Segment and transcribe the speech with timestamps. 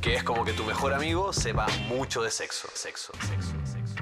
[0.00, 2.68] Que es como que tu mejor amigo sepa mucho de sexo.
[2.74, 3.94] Sexo, sexo, sexo.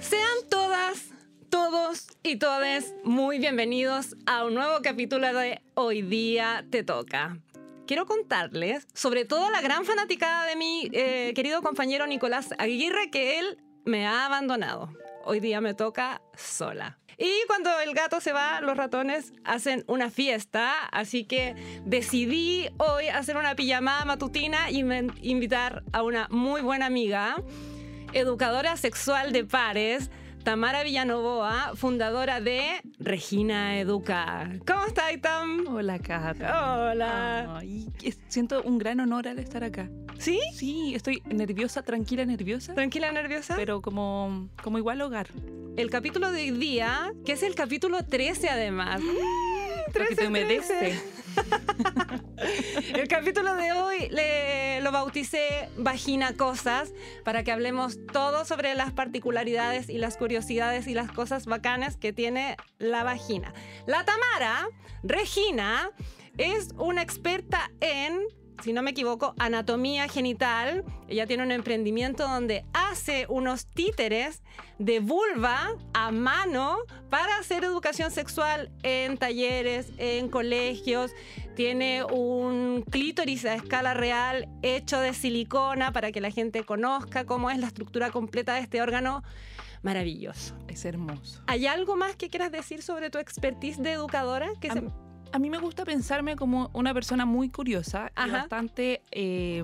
[0.00, 1.10] Sean todas,
[1.48, 7.38] todos y todes muy bienvenidos a un nuevo capítulo de Hoy día te toca.
[7.86, 13.38] Quiero contarles sobre todo la gran fanaticada de mi eh, querido compañero Nicolás Aguirre que
[13.38, 14.92] él me ha abandonado.
[15.24, 16.98] Hoy día me toca sola.
[17.20, 23.08] Y cuando el gato se va, los ratones hacen una fiesta, así que decidí hoy
[23.08, 27.42] hacer una pijamada matutina y me- invitar a una muy buena amiga,
[28.12, 30.10] educadora sexual de pares,
[30.48, 34.50] Tamara Villanovoa, fundadora de Regina Educa.
[34.66, 35.66] ¿Cómo estás, Tam?
[35.66, 36.88] Hola, Cata.
[36.88, 37.58] Hola.
[37.58, 37.86] Ay,
[38.28, 39.90] siento un gran honor al estar acá.
[40.16, 40.40] ¿Sí?
[40.54, 42.72] Sí, estoy nerviosa, tranquila, nerviosa.
[42.72, 43.56] ¿Tranquila, nerviosa?
[43.56, 45.28] Pero como, como igual hogar.
[45.76, 49.02] el capítulo de hoy día, que es el capítulo 13 además.
[49.92, 51.00] Porque te humedece.
[52.94, 56.92] El capítulo de hoy le, lo bauticé Vagina Cosas
[57.24, 62.12] para que hablemos todo sobre las particularidades y las curiosidades y las cosas bacanas que
[62.12, 63.52] tiene la vagina.
[63.86, 64.68] La Tamara,
[65.02, 65.90] Regina,
[66.38, 68.20] es una experta en,
[68.62, 70.84] si no me equivoco, anatomía genital.
[71.08, 74.42] Ella tiene un emprendimiento donde hace unos títeres
[74.78, 76.78] de vulva a mano
[77.10, 81.12] para hacer educación sexual en talleres, en colegios.
[81.56, 87.50] Tiene un clítoris a escala real hecho de silicona para que la gente conozca cómo
[87.50, 89.22] es la estructura completa de este órgano.
[89.82, 90.56] Maravilloso.
[90.66, 91.40] Es hermoso.
[91.46, 94.48] ¿Hay algo más que quieras decir sobre tu expertise de educadora?
[94.60, 94.82] Que se-
[95.32, 99.02] a mí me gusta pensarme como una persona muy curiosa y bastante.
[99.10, 99.60] eh,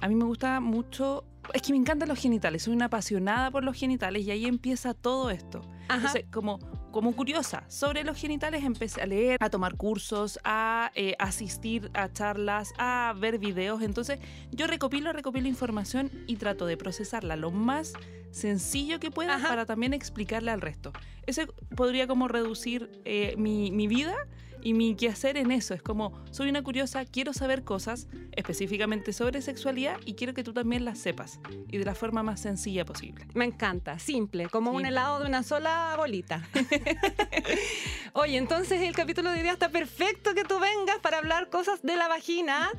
[0.00, 1.24] a mí me gusta mucho.
[1.52, 4.94] Es que me encantan los genitales, soy una apasionada por los genitales y ahí empieza
[4.94, 5.60] todo esto.
[5.88, 5.96] Ajá.
[5.96, 6.58] Entonces, como,
[6.90, 12.10] como curiosa sobre los genitales, empecé a leer, a tomar cursos, a eh, asistir a
[12.10, 13.82] charlas, a ver videos.
[13.82, 14.20] Entonces,
[14.52, 17.92] yo recopilo, recopilo información y trato de procesarla lo más
[18.30, 19.48] sencillo que pueda Ajá.
[19.48, 20.92] para también explicarle al resto.
[21.26, 21.46] Ese
[21.76, 24.14] podría como reducir eh, mi, mi vida
[24.64, 25.74] y mi quehacer en eso.
[25.74, 30.52] Es como, soy una curiosa, quiero saber cosas específicamente sobre sexualidad y quiero que tú
[30.52, 31.38] también las sepas
[31.70, 33.26] y de la forma más sencilla posible.
[33.34, 34.88] Me encanta, simple, como un Sí.
[34.88, 36.42] helado de una sola bolita.
[38.14, 41.82] Oye, entonces el capítulo de hoy día está perfecto que tú vengas para hablar cosas
[41.82, 42.70] de la vagina,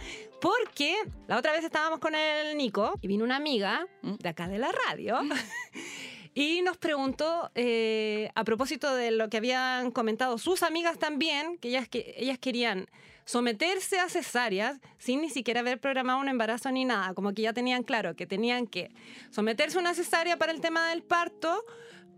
[0.42, 0.96] porque
[1.28, 4.16] la otra vez estábamos con el Nico y vino una amiga ¿Mm?
[4.16, 5.20] de acá de la radio.
[6.38, 11.70] Y nos preguntó, eh, a propósito de lo que habían comentado sus amigas también, que
[11.70, 12.88] ellas, que ellas querían
[13.24, 17.54] someterse a cesáreas sin ni siquiera haber programado un embarazo ni nada, como que ya
[17.54, 18.92] tenían claro que tenían que
[19.32, 21.64] someterse a una cesárea para el tema del parto,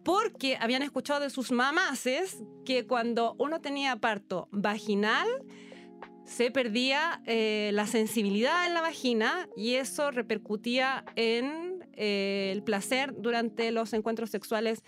[0.03, 5.27] porque habían escuchado de sus mamases que cuando uno tenía parto vaginal,
[6.25, 11.66] se perdía eh, la sensibilidad en la vagina y eso repercutía en
[11.97, 14.81] eh, el placer durante los encuentros sexuales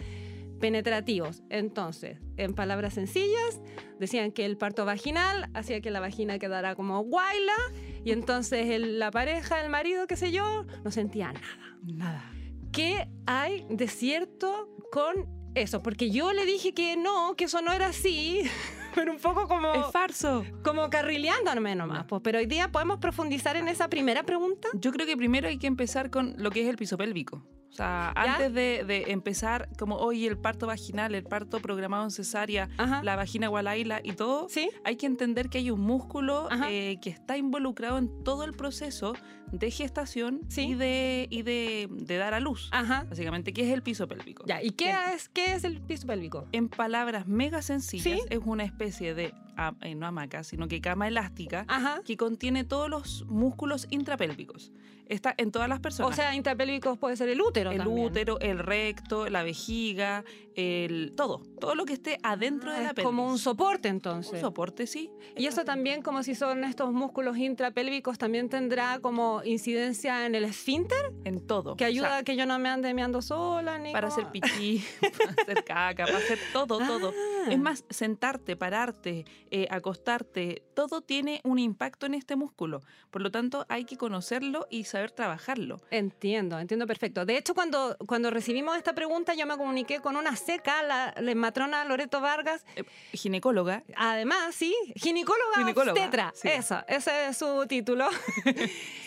[0.59, 1.41] penetrativos.
[1.49, 3.61] Entonces, en palabras sencillas,
[3.99, 7.55] decían que el parto vaginal hacía que la vagina quedara como guayla
[8.03, 11.77] y entonces el- la pareja, el marido, qué sé yo, no sentía nada.
[11.83, 12.31] Nada.
[12.71, 15.81] ¿Qué hay de cierto con eso?
[15.81, 18.41] Porque yo le dije que no, que eso no era así,
[18.95, 19.73] pero un poco como...
[19.73, 20.45] Es farso.
[20.63, 22.21] Como carrileándome nomás, pues.
[22.23, 24.67] Pero hoy día podemos profundizar en esa primera pregunta.
[24.73, 27.43] Yo creo que primero hay que empezar con lo que es el piso pélvico.
[27.69, 28.33] O sea, ¿Ya?
[28.35, 33.03] antes de, de empezar, como hoy el parto vaginal, el parto programado en cesárea, Ajá.
[33.03, 34.69] la vagina gualaila y todo, ¿Sí?
[34.83, 39.13] hay que entender que hay un músculo eh, que está involucrado en todo el proceso
[39.51, 40.61] de gestación Sí.
[40.69, 42.69] y, de, y de, de dar a luz.
[42.71, 43.05] Ajá.
[43.09, 44.43] Básicamente, ¿qué es el piso pélvico?
[44.47, 46.47] Ya, ¿y qué En- es, qué es el piso pélvico?
[46.51, 48.19] En palabras mega sencillas, Sí.
[48.29, 52.01] es una especie de, ah, eh, no hamaca, sino que cama elástica Ajá.
[52.03, 54.71] que contiene todos los músculos intrapélvicos.
[55.09, 56.11] Está en todas las personas.
[56.11, 58.05] O sea, intrapélvicos puede ser el útero el también.
[58.05, 60.23] útero, el recto, la vejiga,
[60.59, 63.05] el todo, todo lo que esté adentro de Ah, la es pelvis.
[63.05, 64.33] como un soporte entonces.
[64.33, 65.09] Un soporte, sí.
[65.37, 70.43] Y eso también, como si son estos músculos intrapélvicos, también tendrá como incidencia en el
[70.43, 71.75] esfínter, En todo.
[71.75, 73.77] que O ayuda sea, a que yo no me ande meando sola.
[73.79, 74.83] Ni para como- hacer pipí,
[75.17, 77.13] para hacer caca, para hacer todo, todo.
[77.15, 77.51] Ah.
[77.51, 82.81] Es más, sentarte, pararte, eh, acostarte, todo tiene un impacto en este músculo.
[83.09, 85.77] Por lo tanto, hay que conocerlo y saber trabajarlo.
[85.91, 87.25] Entiendo, entiendo perfecto.
[87.25, 91.35] De hecho, cuando, cuando recibimos esta pregunta, yo me comuniqué con una seca, la, la
[91.35, 92.65] matrona Loreto Vargas.
[92.75, 93.83] Eh, ginecóloga.
[93.95, 96.31] Además, sí, ginecóloga, Ginecóloga, obstetra.
[96.35, 96.47] sí.
[96.49, 98.07] Eso, ese es su título.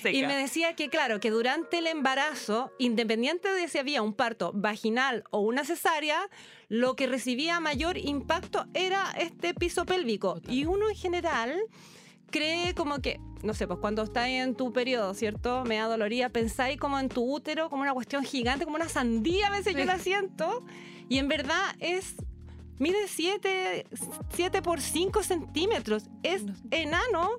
[0.04, 4.50] Y me decía que, claro, que durante el embarazo, independiente de si había un parto
[4.52, 6.28] vaginal o una cesárea,
[6.68, 10.40] lo que recibía mayor impacto era este piso pélvico.
[10.48, 11.56] Y uno en general
[12.32, 15.62] cree como que, no sé, pues cuando estáis en tu periodo, ¿cierto?
[15.66, 19.46] Me da doloría, pensáis como en tu útero, como una cuestión gigante, como una sandía,
[19.46, 19.86] a veces yo Sí.
[19.86, 20.64] la siento.
[21.08, 22.16] Y en verdad es.
[22.78, 23.86] Mide 7,
[24.30, 26.04] 7 por 5 centímetros.
[26.22, 26.54] Es No.
[26.72, 27.30] enano,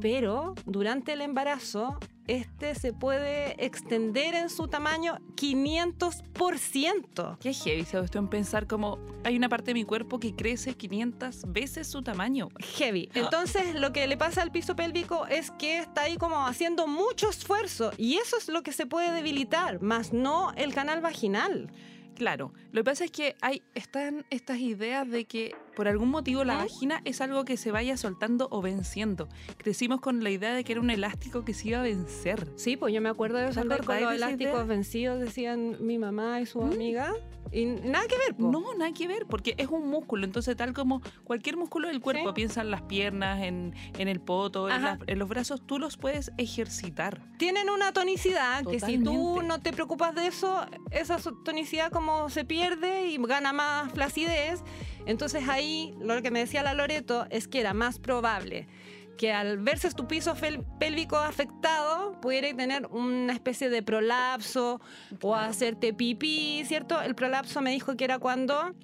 [0.00, 7.38] pero durante el embarazo, este se puede extender en su tamaño 500%.
[7.38, 10.74] Qué heavy se esto en pensar como hay una parte de mi cuerpo que crece
[10.74, 12.48] 500 veces su tamaño.
[12.78, 13.10] Heavy.
[13.14, 17.28] Entonces, lo que le pasa al piso pélvico es que está ahí como haciendo mucho
[17.28, 21.70] esfuerzo y eso es lo que se puede debilitar, más no el canal vaginal.
[22.14, 26.44] Claro, lo que pasa es que hay están estas ideas de que por algún motivo
[26.44, 26.58] la ¿Mm?
[26.58, 29.28] vagina es algo que se vaya soltando o venciendo.
[29.56, 32.48] Crecimos con la idea de que era un elástico que se iba a vencer.
[32.56, 34.64] Sí, pues yo me acuerdo de ¿Te eso con los elásticos idea?
[34.64, 37.12] vencidos, decían mi mamá y su amiga.
[37.54, 38.50] Y nada que ver, po.
[38.50, 40.24] No, nada que ver, porque es un músculo.
[40.24, 42.34] Entonces, tal como cualquier músculo del cuerpo, Sí.
[42.34, 44.96] piensa en las piernas, en, en el poto, en, Ajá.
[44.96, 47.20] las- en los brazos, tú los puedes ejercitar.
[47.38, 52.44] tienen una tonicidad que si tú no te preocupas de eso, esa tonicidad como se
[52.44, 54.62] pierde y gana más flacidez.
[55.06, 58.68] Entonces ahí lo que me decía la Loreto es que era más probable
[59.16, 60.34] que al verse tu piso
[60.78, 64.80] pélvico afectado pudiera tener una especie de prolapso
[65.20, 67.00] o hacerte pipí, ¿cierto?
[67.00, 68.74] El prolapso me dijo que era cuando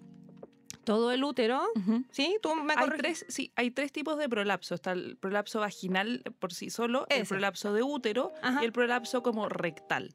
[0.84, 1.62] todo el útero.
[2.10, 2.38] ¿sí?
[2.40, 4.74] Tú me Hay tres, sí, hay tres tipos de prolapso.
[4.74, 8.62] Está el prolapso vaginal por sí solo, el prolapso de útero Ajá.
[8.62, 10.14] y el prolapso como rectal.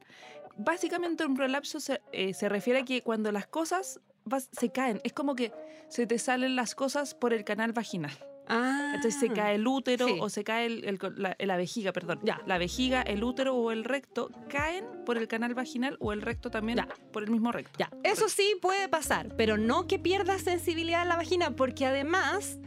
[0.57, 4.99] Básicamente un prolapso se, eh, se refiere a que cuando las cosas vas- se caen,
[5.03, 5.51] es como que
[5.89, 8.11] se te salen las cosas por el canal vaginal.
[8.45, 10.17] Ah, Entonces se cae el útero sí.
[10.19, 12.19] o se cae el- el co- la, la vejiga, perdón.
[12.23, 12.41] Ya.
[12.45, 16.51] La vejiga, el útero o el recto caen por el canal vaginal o el recto
[16.51, 16.89] también Ya.
[17.13, 17.71] por el mismo recto.
[17.79, 22.59] Ya, eso sí puede pasar, pero no que pierdas sensibilidad en la vagina, porque además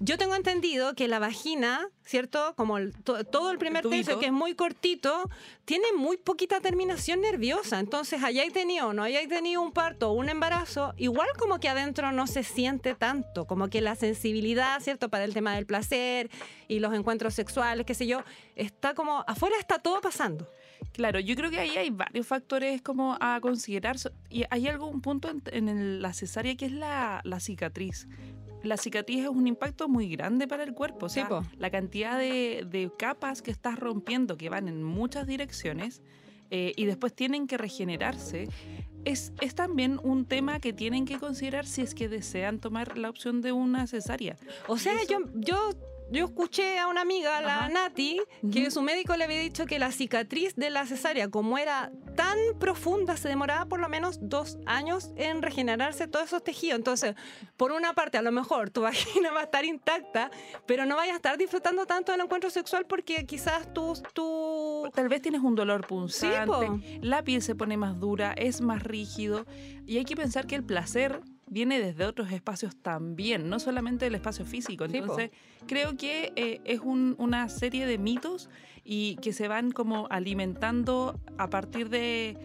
[0.00, 2.54] yo tengo entendido que la vagina, ¿cierto?
[2.56, 5.28] Como el- to- todo el primer tercio, que es muy cortito,
[5.64, 7.80] tiene muy poquita terminación nerviosa.
[7.80, 11.68] Entonces, hayáis tenido o no hayáis tenido un parto o un embarazo, igual como que
[11.68, 15.08] adentro no se siente tanto, como que la sensibilidad, ¿cierto?
[15.08, 16.30] Para el tema del placer
[16.68, 18.22] y los encuentros sexuales, qué sé yo,
[18.54, 20.48] está como, afuera está todo pasando.
[20.92, 23.96] Claro, yo creo que ahí hay varios factores como a considerar.
[24.30, 28.06] Y hay algún punto en, la cesárea que es la, la cicatriz.
[28.62, 31.06] La cicatriz es un impacto muy grande para el cuerpo.
[31.06, 31.42] O Sí, sea, po.
[31.58, 36.02] la cantidad de, de capas que estás rompiendo, que van en muchas direcciones,
[36.50, 38.48] eh, y después tienen que regenerarse,
[39.04, 43.10] es, es también un tema que tienen que considerar si es que desean tomar la
[43.10, 44.36] opción de una cesárea.
[44.66, 45.70] O sea, eso- yo, yo,
[46.10, 47.68] yo escuché a una amiga, la Ajá.
[47.68, 48.20] Nati,
[48.52, 52.36] que su médico le había dicho que la cicatriz de la cesárea, como era tan
[52.58, 56.78] profunda, se demoraba por lo menos dos años en regenerarse todos esos tejidos.
[56.78, 57.14] Entonces,
[57.56, 60.30] por una parte, a lo mejor tu vagina va a estar intacta,
[60.66, 63.94] pero no vayas a estar disfrutando tanto del encuentro sexual porque quizás tu...
[64.14, 64.90] tu...
[64.94, 66.80] Tal vez tienes un dolor punzante, po.
[67.02, 69.46] la piel se pone más dura, es más rígido
[69.86, 74.14] y hay que pensar que el placer viene desde otros espacios también, no solamente del
[74.14, 74.86] espacio físico.
[74.88, 74.96] Sí.
[74.98, 75.30] Entonces,
[75.66, 78.48] creo que eh, es un- una serie de mitos
[78.84, 82.36] y que se van como alimentando a partir de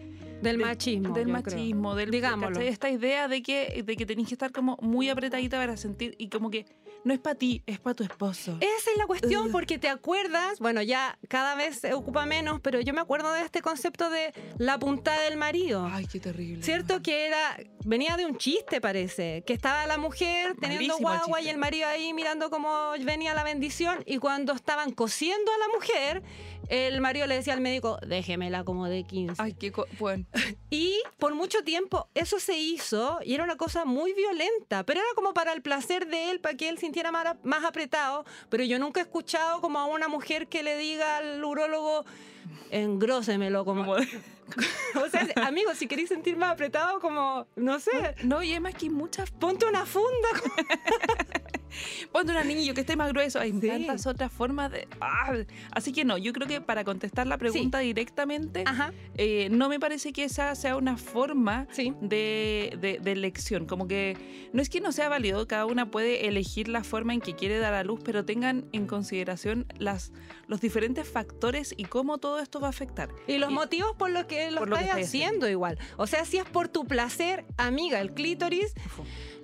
[0.42, 1.14] Del de- machismo.
[1.14, 1.32] del creo.
[1.34, 2.60] machismo, del Digámoslo.
[2.60, 6.28] esta idea de que de que tenéis que estar como muy apretadita para sentir y
[6.28, 6.66] como que
[7.04, 8.56] no es para ti, es para tu esposo.
[8.60, 12.80] Esa es la cuestión, porque te acuerdas, bueno, ya cada vez se ocupa menos, pero
[12.80, 15.88] yo me acuerdo de este concepto de la puntada del marido.
[15.90, 16.62] Ay, qué terrible.
[16.62, 17.02] ¿Cierto?
[17.02, 21.48] Que era, venía de un chiste, parece, que estaba la mujer teniendo Malísimo guagua y
[21.48, 26.22] el marido ahí mirando cómo venía la bendición y cuando estaban cosiendo a la mujer,
[26.68, 29.34] el marido le decía al médico, déjemela como de 15.
[29.42, 30.24] Ay, qué bueno.
[30.70, 35.08] Y por mucho tiempo eso se hizo y era una cosa muy violenta, pero era
[35.14, 38.24] como para el placer de él, para que él sintiera más, más apretado.
[38.48, 42.04] Pero yo nunca he escuchado como a una mujer que le diga al urólogo,
[42.70, 43.84] engrósemelo como...
[43.84, 43.96] Como-
[45.02, 48.86] o sea, amigo, si queréis sentir más apretado, como, no sé, No, y además que
[48.86, 50.28] hay muchas ponte una funda.
[52.12, 53.40] Ponte un anillo que esté más grueso.
[53.40, 53.66] Hay Sí.
[53.68, 54.86] tantas otras formas de.
[55.00, 55.32] ah.
[55.72, 58.64] Así que no, yo creo que para contestar la pregunta directamente,
[59.16, 61.92] eh, no me parece que esa sea una forma sí.
[62.00, 63.66] de, de- de elección.
[63.66, 64.16] Como que
[64.52, 67.58] no es que no sea válido, cada una puede elegir la forma en que quiere
[67.58, 70.12] dar a luz, pero tengan en consideración las,
[70.46, 73.08] los diferentes factores y cómo todo esto va a afectar.
[73.26, 75.78] Y los Y- motivos por los que lo por lo que estás haciendo igual.
[75.96, 78.74] O sea, si es por tu placer, amiga, el clítoris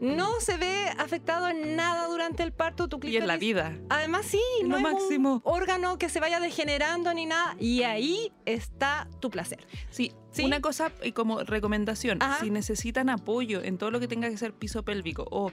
[0.01, 2.89] no se ve afectado en nada durante el parto.
[2.89, 3.79] Tu Y clítoris en la vida.
[3.91, 5.35] Además, sí, no lo es máximo.
[5.35, 7.55] un órgano que se vaya degenerando ni nada.
[7.59, 9.67] Y ahí está tu placer.
[9.91, 10.45] Sí, ¿Sí?
[10.45, 12.41] una cosa y como recomendación, Ajá.
[12.41, 15.53] si necesitan apoyo en todo lo que tenga que ser piso pélvico o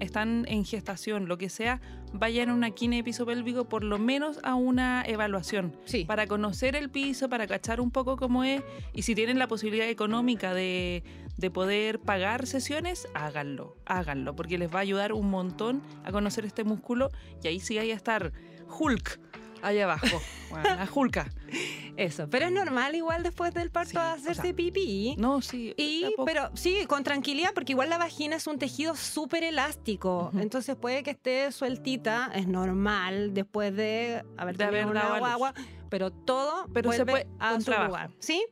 [0.00, 1.80] están en gestación, lo que sea,
[2.12, 5.76] vayan a una quine de piso pélvico por lo menos a una evaluación.
[5.84, 6.04] Sí.
[6.04, 9.88] Para conocer el piso, para cachar un poco cómo es y si tienen la posibilidad
[9.88, 11.02] económica de,
[11.36, 16.44] de poder pagar sesiones, háganlo, háganlo, porque les va a ayudar un montón a conocer
[16.44, 17.10] este músculo
[17.42, 18.32] y ahí sí hay a estar
[18.68, 19.20] Hulk
[19.66, 20.20] allá abajo,
[20.50, 21.30] bueno, la Hulka.
[21.96, 22.28] Eso.
[22.28, 25.14] Pero es normal igual después del parto Sí, o hacerse sea, pipí.
[25.18, 25.72] No, sí.
[25.78, 30.30] Y, pero sí, con tranquilidad, porque igual la vagina es un tejido súper elástico.
[30.38, 35.10] Entonces puede que esté sueltita, es normal después de haber De haber tenido dado a
[35.12, 35.54] una guagua,
[35.88, 37.86] pero todo Pero se vuelve puede a su trabajo.
[37.88, 38.10] lugar.
[38.18, 38.44] ¿Sí?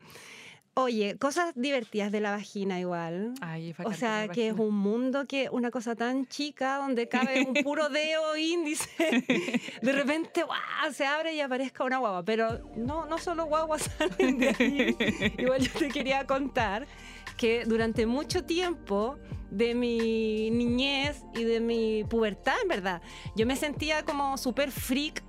[0.76, 3.35] Oye, cosas divertidas de la vagina igual.
[3.40, 7.54] Ay, O sea, que es un mundo que una cosa tan chica donde cabe un
[7.62, 8.88] puro dedo índice.
[9.83, 10.93] De repente, ¡guau!
[10.93, 12.25] se abre y aparezca una guagua.
[12.25, 15.33] Pero no, no solo guaguas salen de ahí.
[15.38, 16.88] Igual yo te quería contar
[17.37, 19.16] que durante mucho tiempo
[19.52, 23.00] de mi niñez y de mi pubertad, en verdad,
[23.37, 25.23] yo me sentía como súper freak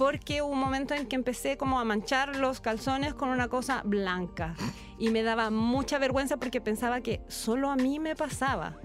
[0.00, 3.82] porque hubo un momento en que empecé como a manchar los calzones con una cosa
[3.84, 4.54] blanca
[4.98, 8.78] y me daba mucha vergüenza porque pensaba que solo a mí me pasaba.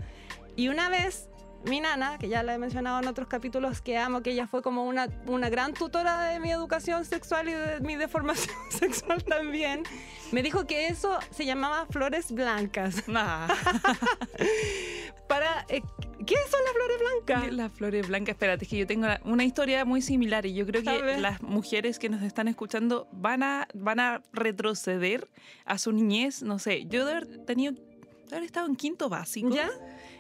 [0.58, 1.30] Y una vez
[1.66, 4.62] mi nana, que ya la he mencionado en otros capítulos que amo, que ella fue
[4.62, 9.84] como una, una gran tutora de mi educación sexual y de mi deformación sexual también,
[10.32, 13.08] me dijo que eso se llamaba flores blancas.
[13.08, 13.48] Nah.
[15.28, 15.82] Para, eh,
[16.26, 17.54] ¿Qué son las flores blancas?
[17.54, 20.84] Las flores blancas, espérate, es que yo tengo una historia muy similar y yo creo
[20.84, 25.28] que las mujeres que nos están escuchando van a, van a retroceder
[25.66, 29.50] a su niñez, no sé, yo de haber tenido, de haber estado en quinto básico
[29.50, 29.70] ¿Ya?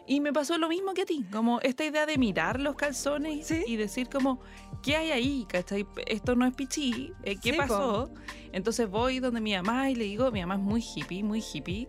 [0.08, 3.48] Y me pasó lo mismo que a ti, como esta idea de mirar los calzones
[3.48, 3.64] Sí.
[3.66, 4.40] y decir como,
[4.84, 5.46] ¿qué hay ahí?
[5.50, 5.86] ¿Cachai?
[6.08, 8.10] Esto no es pichí, eh, ¿qué Sí, pasó?
[8.52, 11.88] Entonces voy donde mi mamá y le digo, mi mamá es muy hippie, muy hippie,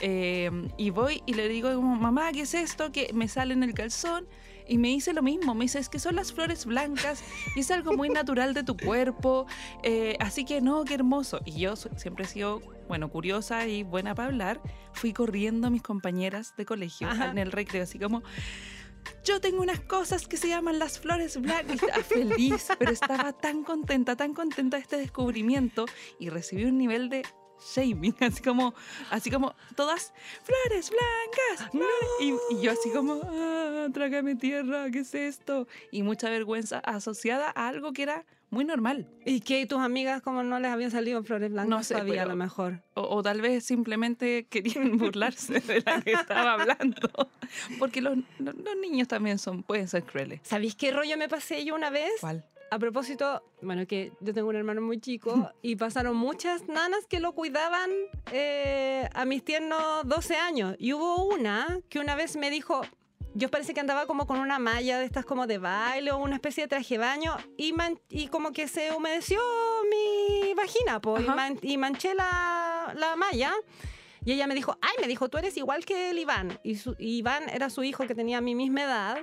[0.00, 2.90] eh, y voy y le digo como, mamá, ¿qué es esto?
[2.92, 4.26] Que me sale en el calzón.
[4.66, 7.22] Y me dice lo mismo, me dice, es que son las flores blancas
[7.54, 9.44] y es algo muy natural de tu cuerpo,
[9.82, 11.40] eh, así que no, qué hermoso.
[11.44, 14.60] Y yo siempre he sido, bueno, curiosa y buena para hablar,
[14.92, 17.30] fui corriendo a mis compañeras de colegio Ajá.
[17.30, 18.22] en el recreo, así como,
[19.24, 22.06] yo tengo unas cosas que se llaman las flores blancas.
[22.06, 25.86] Feliz, pero estaba tan contenta, tan contenta de este descubrimiento
[26.18, 27.22] y recibí un nivel de
[27.74, 28.74] shaming, así como,
[29.10, 30.12] así como todas
[30.42, 31.70] flores blancas.
[31.70, 31.88] flores".
[32.20, 35.66] Y, y yo así como, ah, trágame tierra, ¿qué es esto?
[35.90, 39.06] Y mucha vergüenza asociada a algo que era muy normal.
[39.26, 42.26] ¿Y que tus amigas como no les habían salido flores blancas No sé, todavía a
[42.26, 42.82] lo mejor?
[42.94, 47.10] O, o tal vez simplemente querían burlarse de la que estaba hablando.
[47.78, 50.40] Porque los, los- los niños también son, pueden ser crueles.
[50.44, 52.12] ¿Sabéis qué rollo me pasé yo una vez?
[52.20, 52.44] ¿Cuál?
[52.70, 57.20] A propósito, bueno, que yo tengo un hermano muy chico y pasaron muchas nanas que
[57.20, 57.90] lo cuidaban
[58.32, 60.74] eh, a mis tiernos 12 años.
[60.78, 62.82] Y hubo una que una vez me dijo,
[63.34, 66.36] yo parece que andaba como con una malla de estas como de baile o una
[66.36, 69.40] especie de traje de baño y, man- y como que se humedeció
[69.90, 73.52] mi vagina po, y, man- y manché la, la malla.
[74.24, 76.58] Y ella me dijo, ay, me dijo, tú eres igual que el Iván.
[76.62, 79.18] Y, su- y Iván era su hijo que tenía mi misma edad.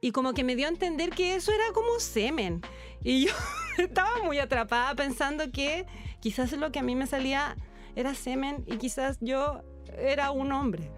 [0.00, 2.62] Y como que me dio a entender que eso era como semen.
[3.02, 3.32] Y yo
[3.78, 5.84] estaba muy atrapada pensando que
[6.20, 7.56] quizás lo que a mí me salía
[7.96, 9.62] era semen y quizás yo
[9.98, 10.92] era un hombre.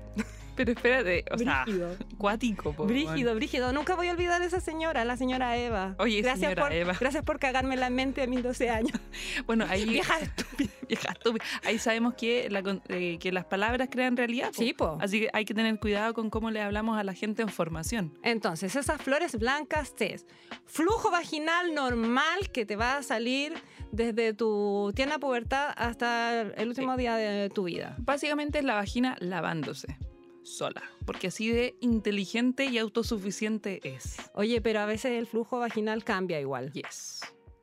[0.55, 1.97] Pero espérate, o sea, Brígido.
[2.19, 2.73] cuático.
[2.73, 3.73] po, Brígido, brígido.
[3.73, 5.95] Nunca voy a olvidar a esa señora, la señora Eva.
[5.99, 6.97] Oye, gracias señora por, Eva.
[7.01, 8.93] Gracias por cagarme la mente a mis 12 años.
[9.47, 9.85] Bueno, ahí.
[9.85, 10.19] Vieja
[10.89, 11.45] Vieja estúpida.
[11.65, 14.49] Ahí sabemos que, la eh, que las palabras crean realidad.
[14.49, 14.55] po.
[14.55, 14.99] Sí, po.
[15.01, 18.13] Así que hay que tener cuidado con cómo le hablamos a la gente en formación.
[18.23, 20.27] Entonces, esas flores blancas es
[20.67, 23.55] flujo vaginal normal que te va a salir
[23.91, 27.97] desde tu tierna pubertad hasta el último día de tu vida.
[27.99, 29.97] Básicamente es la vagina lavándose
[30.43, 34.17] sola, porque así de inteligente y autosuficiente es.
[34.35, 36.73] Oye, pero a veces el flujo vaginal cambia igual.
[36.73, 37.21] Yes.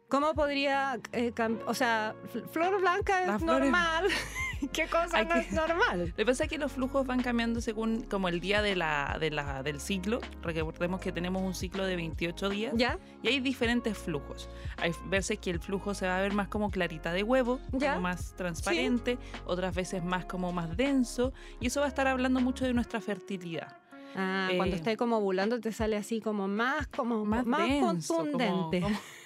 [0.10, 1.32] ¿Cómo podría, eh,
[1.68, 4.06] o sea, fl- flor blanca Las es flores- normal
[4.74, 6.08] ¿Qué cosa no que- es normal?
[6.10, 9.16] Lo que pasa es que los flujos van cambiando según como el día de la,
[9.20, 10.20] de la, del ciclo.
[10.42, 12.98] Recordemos que tenemos un ciclo de 28 días ¿Ya?
[13.24, 14.50] y hay diferentes flujos.
[14.78, 17.92] Hay veces que el flujo se va a ver más como clarita de huevo, Ya.
[17.94, 22.42] como más transparente, otras veces más como más denso y eso va a estar hablando
[22.42, 23.78] mucho de nuestra fertilidad.
[24.16, 28.16] Ah, cuando Eh, estás como ovulando te sale así como más, como Más, más, denso,
[28.18, 28.82] como- contundente.
[28.82, 29.19] como- mm,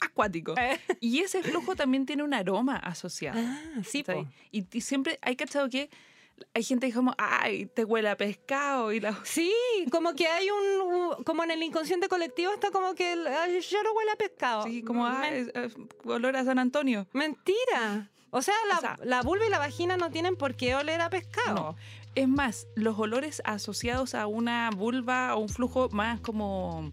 [0.00, 0.54] acuático.
[0.58, 0.78] Eh.
[1.00, 3.38] Y ese flujo también tiene un aroma asociado.
[3.42, 4.04] Ah, sí.
[4.52, 5.90] Y, y siempre hay cachado que
[6.52, 9.18] hay gente que como, ay, te huele a pescado y la...
[9.24, 9.50] Sí,
[9.90, 13.82] como que hay un, como en el inconsciente colectivo está como que el, ay, yo
[13.82, 14.64] no huele a pescado.
[14.64, 17.06] Sí, como, es- es olor a San Antonio.
[17.14, 18.10] Mentira.
[18.30, 21.00] O sea, la, O sea- la vulva y la vagina no tienen por qué oler
[21.00, 21.54] a pescado.
[21.54, 21.76] No.
[22.16, 26.90] Es más, los olores asociados a una vulva o un flujo más como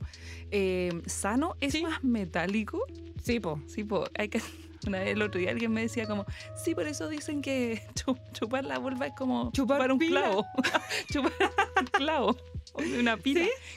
[0.51, 1.81] eh, sano es Sí.
[1.81, 2.85] más metálico.
[3.23, 3.59] Sí, po.
[3.67, 4.41] Sí, po, hay que...
[4.85, 6.25] Una vez el otro día alguien me decía como,
[6.61, 10.21] sí, por eso dicen que chu- chupar la vulva es como Chupar chupar, un pila.
[10.23, 10.45] clavo.
[11.09, 11.31] chupar
[11.79, 12.37] un clavo.
[12.75, 13.17] o de Una.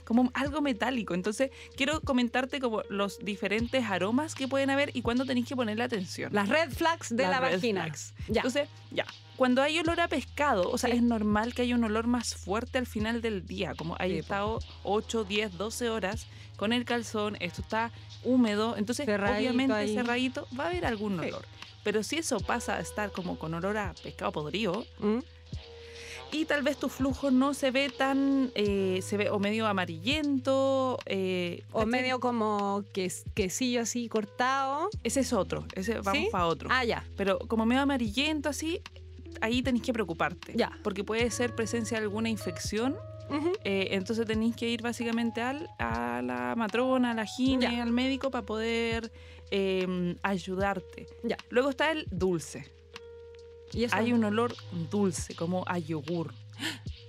[0.05, 1.15] Como algo metálico.
[1.15, 5.85] Entonces, quiero comentarte como los diferentes aromas que pueden haber y cuándo tenéis que ponerle
[5.85, 6.33] atención.
[6.33, 7.83] Las red flags de Las la red vagina.
[7.85, 8.15] flags.
[8.29, 8.41] Ya.
[8.41, 9.07] Entonces, ya.
[9.37, 10.97] Cuando hay olor a pescado, o sea, Sí.
[10.97, 14.19] es normal que haya un olor más fuerte al final del día, como hay Sí,
[14.19, 16.27] estado 8, 10, 12 horas
[16.57, 17.91] con el calzón, esto está
[18.25, 19.95] húmedo, entonces Cerradito obviamente ahí.
[19.95, 21.45] cerradito va a haber algún olor.
[21.85, 25.19] Pero si eso pasa a estar como con olor a pescado podrido ¿Mm?
[26.33, 30.99] Y tal vez tu flujo no se ve tan, eh, se ve o medio amarillento,
[31.07, 31.91] eh, O ¿cachai?
[31.91, 34.89] medio como que, quesillo así cortado.
[35.03, 36.29] Ese es otro, ese vamos ¿Sí?
[36.31, 36.69] para otro.
[36.73, 37.05] Ah, ya.
[37.17, 38.81] Pero como medio amarillento así,
[39.41, 40.53] ahí tenéis que preocuparte.
[40.57, 40.71] Ya.
[40.83, 42.97] Porque puede ser presencia de alguna infección.
[43.65, 47.83] Eh, entonces tenéis que ir básicamente al, a la matrona, a la gine, Ya.
[47.83, 49.11] al médico para poder
[49.51, 51.07] eh, ayudarte.
[51.25, 51.37] Ya.
[51.51, 52.71] Luego está el dulce.
[53.73, 54.55] Y eso- Hay un olor
[54.91, 56.33] dulce, como a yogur.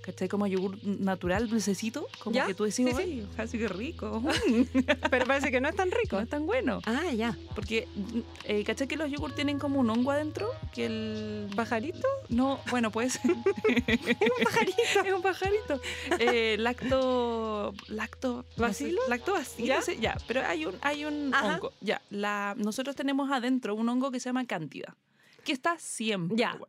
[0.02, 0.30] ¿Cachai?
[0.30, 2.08] Como a yogur natural, dulcecito.
[2.24, 2.48] Como ¿Ya?
[2.48, 2.98] que tú decís, Sí, sí.
[3.02, 4.24] ¡ay, así que rico!
[5.12, 6.16] Pero parece que no es tan rico.
[6.16, 6.80] no es tan bueno.
[6.86, 7.38] Ah, ya.
[7.54, 7.88] Porque,
[8.46, 10.50] eh, ¿cachai que los yogur tienen como un hongo adentro?
[10.74, 12.08] Que el ¿Pajarito?
[12.30, 13.20] No, bueno, pues.
[13.88, 15.04] es un pajarito.
[15.06, 15.82] es un pajarito.
[16.20, 17.74] Eh, lacto.
[17.90, 18.46] Lacto.
[18.56, 19.02] ¿Bacilo?
[19.10, 19.68] lacto bacilo.
[19.68, 19.82] ¿Ya?
[19.82, 21.56] sí, ya, pero hay un, hay un Ajá.
[21.56, 21.74] hongo.
[21.82, 24.96] Ya, la, nosotros tenemos adentro un hongo que se llama cándida,
[25.48, 26.36] que está siempre.
[26.38, 26.60] Ya.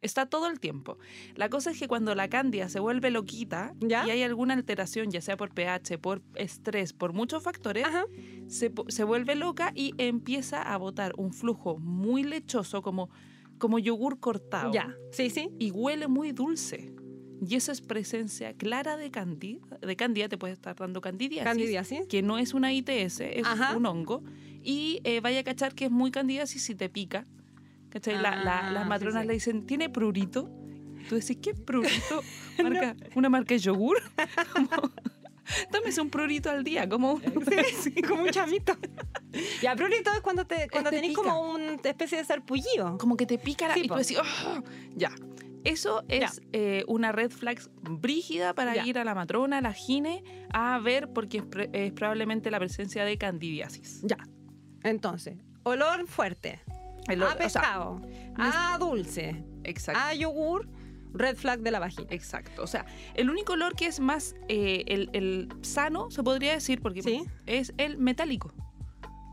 [0.00, 0.96] Está todo el tiempo.
[1.34, 4.06] La cosa es que cuando la cándida se vuelve loquita ¿Ya?
[4.06, 7.84] y hay alguna alteración, ya sea por pH, por estrés, por muchos factores,
[8.46, 13.10] se, se vuelve loca y empieza a botar un flujo muy lechoso, como,
[13.58, 14.72] como yogur cortado.
[14.72, 14.96] Ya.
[15.10, 15.50] Sí, sí.
[15.58, 16.94] Y huele muy dulce.
[17.44, 19.66] Y eso es presencia clara de candida.
[19.80, 21.44] De candida te puede estar dando candidiasis.
[21.44, 22.06] Candidiasis.
[22.06, 23.76] Que no es una ITS, es Ajá.
[23.76, 24.22] un hongo.
[24.62, 27.26] Y eh, vaya a cachar que es muy candidiasis si te pica.
[27.92, 28.14] ¿Cachai?
[28.14, 29.28] La- la- Ah, las matronas sí.
[29.28, 30.50] le dicen, ¿tiene prurito?
[31.08, 32.22] Tú decís, ¿qué prurito?
[32.62, 33.98] Marca, ¿Una marca de yogur?
[34.52, 34.90] Como,
[35.70, 37.22] Tómese un prurito al día, como un...
[37.82, 38.74] Sí, como un chamito.
[39.60, 41.22] Ya, prurito es cuando, te, cuando Te tenés pica.
[41.22, 42.96] como una especie de sarpullido.
[42.96, 44.62] como que te pica la- Sí, y tú decís, "Ah".
[44.94, 45.10] ya.
[45.64, 48.86] Eso es eh, una red flag brígida para Ya.
[48.86, 52.58] ir a la matrona, a la gine, a ver porque es, pre- es probablemente la
[52.58, 54.00] presencia de candidiasis.
[54.02, 54.18] Ya.
[54.84, 56.60] Entonces, olor fuerte.
[57.08, 58.02] El a o- o sea, pescado.
[58.38, 59.44] a dulce.
[59.64, 60.00] exacto.
[60.02, 60.68] A yogur.
[61.14, 62.06] Red flag de la vagina.
[62.08, 62.62] Exacto.
[62.62, 66.80] O sea, el único olor que es más eh, el, el sano, se podría decir,
[66.80, 67.24] porque Sí.
[67.44, 68.50] es el metálico.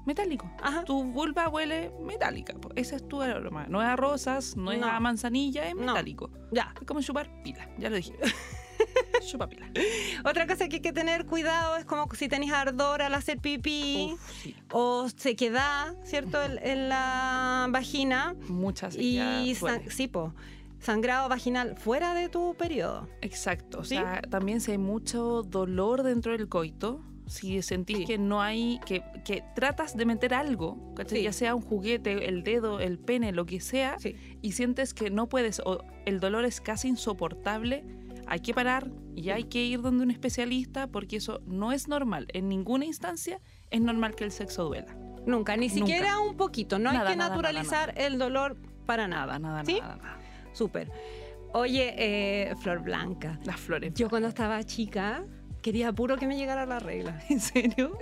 [0.06, 0.52] Metálico.
[0.62, 0.84] Ajá.
[0.84, 2.54] Tu vulva huele metálica.
[2.76, 3.66] Ese es tu aroma.
[3.70, 5.82] No es a rosas, no, es a manzanilla, es No.
[5.94, 6.30] metálico.
[6.52, 6.74] Ya.
[6.82, 8.14] Es como chupar pila, ya lo dije.
[10.26, 14.12] Otra cosa que hay que tener cuidado es como si tenés ardor al hacer pipí
[14.14, 14.56] Uf, sí.
[14.72, 16.42] o sequedad, ¿cierto?
[16.44, 18.36] En, en la vagina.
[18.48, 20.34] Muchas Y san- sí, po,
[20.80, 23.08] sangrado vaginal fuera de tu periodo.
[23.22, 23.80] Exacto.
[23.80, 23.96] O ¿Sí?
[23.96, 28.06] sea, también si hay mucho dolor dentro del coito, si sentís Sí.
[28.06, 30.78] que no hay, que, que tratas de meter algo.
[31.08, 31.22] Sí.
[31.22, 34.16] ya sea un juguete, el dedo, el pene, lo que sea, Sí.
[34.42, 37.84] y sientes que no puedes o el dolor es casi insoportable,
[38.30, 42.28] hay que parar y hay que ir donde un especialista porque eso no es normal.
[42.34, 44.96] En ninguna instancia es normal que el sexo duela.
[45.26, 45.80] Nunca, ni Nunca.
[45.80, 46.80] siquiera un poquito.
[46.80, 49.38] No Nada, hay que nada, nada, naturalizar el dolor para nada.
[49.40, 49.80] Nada, ¿Sí?
[49.82, 50.20] nada.
[50.54, 50.92] Súper.
[51.54, 53.94] Oye, eh, Flor Blanca, Las flores.
[53.96, 55.24] yo cuando estaba chica
[55.62, 57.20] quería puro que me llegara la regla.
[57.30, 57.98] ¿En serio?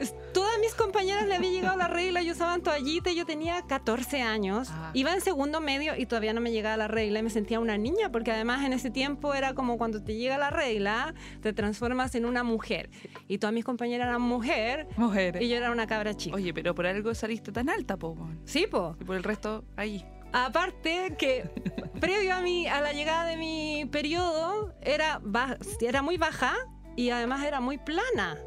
[1.88, 4.68] La regla y usaban toallita yo tenía 14 años.
[4.72, 4.92] Ah.
[4.94, 7.78] Iba en segundo medio y todavía no me llegaba la regla y me sentía una
[7.78, 12.14] niña porque además en ese tiempo era como cuando te llega la regla, te transformas
[12.16, 12.90] en una mujer.
[13.28, 15.42] Y todas mis compañeras eran mujer Mujeres.
[15.42, 16.36] y yo era una cabra chica.
[16.36, 18.18] Oye, pero por algo saliste tan alta, po.
[18.46, 18.96] Sí, po.
[19.00, 20.06] Y por el resto, ahí.
[20.34, 21.50] Aparte que
[22.02, 26.54] previo a, mi, a la llegada de mi periodo era, ba- era muy baja
[26.96, 28.38] y además era muy plana.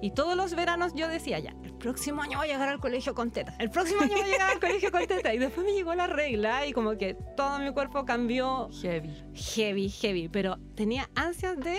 [0.00, 3.14] Y todos los veranos yo decía, ya, el próximo año voy a llegar al colegio
[3.14, 3.54] con teta.
[3.58, 5.34] El próximo año voy a llegar al colegio con teta.
[5.34, 9.10] Y después me llegó la regla y como que todo mi cuerpo cambió Heavy.
[9.34, 10.28] heavy, heavy.
[10.28, 11.76] Pero tenía ansias de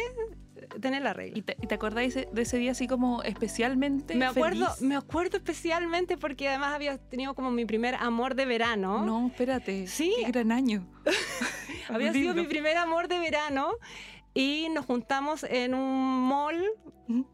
[0.82, 1.38] tener la regla.
[1.38, 4.82] ¿Y te, te acordáis de de ese día así como especialmente Me acuerdo, feliz?
[4.82, 9.06] me acuerdo especialmente porque además había tenido como mi primer amor de verano.
[9.06, 9.88] No, espérate.
[9.88, 10.14] Sí.
[10.20, 10.86] Qué gran año.
[11.90, 13.72] Había sido mi primer amor de verano
[14.40, 16.64] y nos juntamos en un mall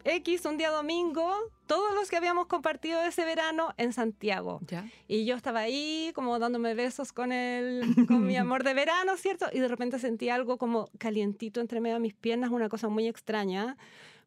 [0.06, 1.32] X un día domingo,
[1.68, 4.60] todos los que habíamos compartido ese verano en Santiago.
[4.66, 4.90] ¿Ya?
[5.08, 9.46] Y yo estaba ahí como dándome besos con el, con mi amor de verano, ¿cierto?
[9.54, 13.08] Y de repente sentí algo como calientito entre medio de mis piernas, una cosa muy
[13.08, 13.78] extraña.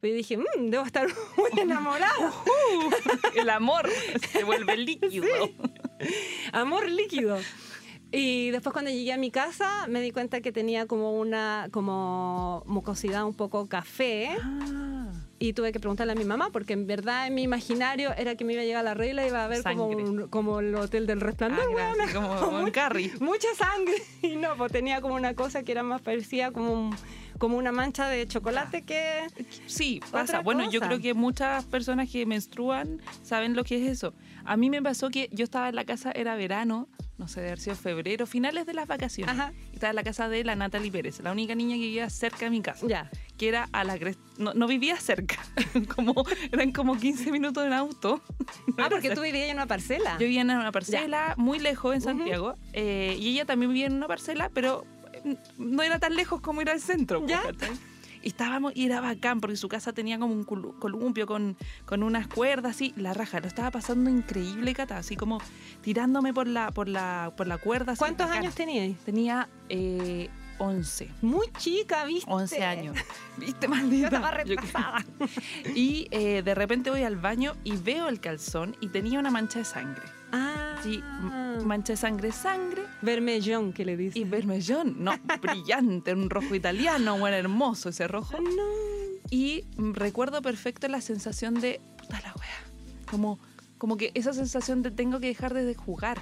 [0.00, 2.32] Y dije, "Mm, debo estar muy enamorada.
[3.34, 3.90] El amor
[4.30, 5.26] se vuelve líquido.
[6.52, 7.38] Amor líquido.
[8.10, 12.62] Y después cuando llegué a mi casa me di cuenta que tenía como una como
[12.66, 17.26] mucosidad un poco café Ah, y tuve que preguntarle a mi mamá porque en verdad
[17.26, 19.62] en mi imaginario era que me iba a llegar la regla y iba a ver
[19.62, 21.64] como, un- como el hotel del ah, resplandor.
[21.74, 23.12] gracias, como un carry.
[23.20, 26.96] Mucha sangre y no, pues tenía como una cosa que era más parecida como, un-
[27.38, 29.26] como una mancha de chocolate que...
[29.66, 30.40] Sí, pasa.
[30.40, 30.88] Bueno, yo cosa.
[30.88, 34.14] creo que muchas personas que menstruan saben lo que es eso.
[34.46, 36.88] A mí me pasó que yo estaba en la casa, era verano,
[37.18, 39.35] no sé, de haber sido febrero, finales de las vacaciones.
[39.35, 39.52] Ajá.
[39.72, 42.46] Y estaba en la casa de la Natalie Pérez, la única niña que vivía cerca
[42.46, 42.87] de mi casa.
[42.87, 43.11] Ya.
[43.37, 43.98] Que era a la
[44.38, 45.37] no, no vivía cerca,
[45.96, 48.22] como, eran como 15 minutos en auto.
[48.66, 49.16] No Ah, porque cerca.
[49.16, 50.12] tú vivías en una parcela.
[50.12, 52.00] Yo vivía en una parcela muy lejos en.
[52.00, 56.40] Santiago eh, y ella también vivía en una parcela, pero eh, no era tan lejos
[56.40, 57.26] como ir al centro.
[57.26, 57.42] ¿Ya?
[58.22, 62.02] Y estábamos, y era bacán porque su casa tenía como un colu- columpio con, con
[62.02, 65.40] unas cuerdas así, la raja, lo estaba pasando increíble, Cata, así como
[65.83, 67.92] tirándome por la, por la, por la cuerda.
[67.92, 68.42] así, ¿Cuántos bacán.
[68.42, 68.98] años tenías?
[69.04, 70.28] Tenía eh,
[70.59, 71.09] 11.
[71.22, 72.31] Muy chica, ¿viste?
[72.31, 72.96] 11 años.
[73.37, 74.07] ¿Viste, Yo maldita?
[74.09, 75.04] estaba retrasada.
[75.74, 79.61] Y eh, de repente voy al baño y veo el calzón y tenía una mancha
[79.61, 80.02] de sangre.
[80.32, 81.02] Ah, Sí,
[81.64, 84.30] mancha de sangre, sangre Vermellón, que le y dicen.
[84.30, 84.96] vermellón.
[85.02, 85.12] No,
[85.42, 88.38] brillante, un rojo italiano, bueno, hermoso ese rojo.
[88.40, 88.62] No.
[89.30, 93.38] Y mm, recuerdo perfecto la sensación de, puta la wea, como,
[93.76, 96.18] como que esa sensación de tengo que dejar de jugar.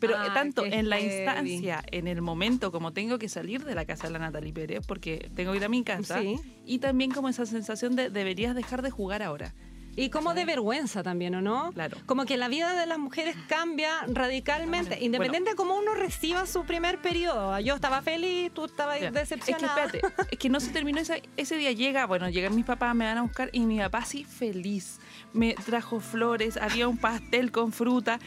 [0.00, 1.14] Pero eh, Ah, tanto en la heavy.
[1.52, 4.84] instancia, en el momento, como tengo que salir de la casa de la Natalie Pérez,
[4.84, 6.34] porque tengo que ir a mi casa, Sí.
[6.66, 9.54] y también como esa sensación de deberías dejar de jugar ahora.
[9.94, 11.70] Y como de vergüenza también, ¿o no?
[11.72, 11.98] Claro.
[12.06, 15.04] Como que la vida de las mujeres cambia radicalmente, Bueno.
[15.04, 17.58] independiente de cómo uno reciba su primer periodo.
[17.60, 18.96] Yo estaba feliz, tú estabas.
[18.96, 19.84] Es que decepcionada.
[19.84, 20.00] espérate,
[20.30, 21.72] es que no se terminó ese, ese día.
[21.72, 24.98] Llega, bueno, llegan mis papás, me van a buscar y mi papá así feliz.
[25.34, 28.18] Me trajo flores, había un pastel con fruta.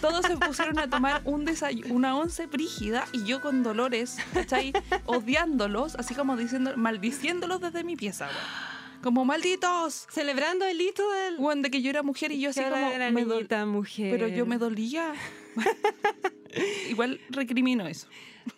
[0.00, 4.72] Todos se pusieron a tomar un desayuno, una once brígida y yo con dolores, ¿cachai?
[5.06, 8.71] Odiándolos, así como diciendo, maldiciéndolos desde mi pieza, weón.
[9.02, 10.06] Como malditos.
[10.10, 11.38] Celebrando el hito del...
[11.38, 12.76] Weón, de que yo era mujer y yo así como.
[12.76, 13.24] era me
[13.66, 14.10] mujer.
[14.10, 15.12] pero yo me dolía.
[16.88, 18.08] Igual recrimino eso.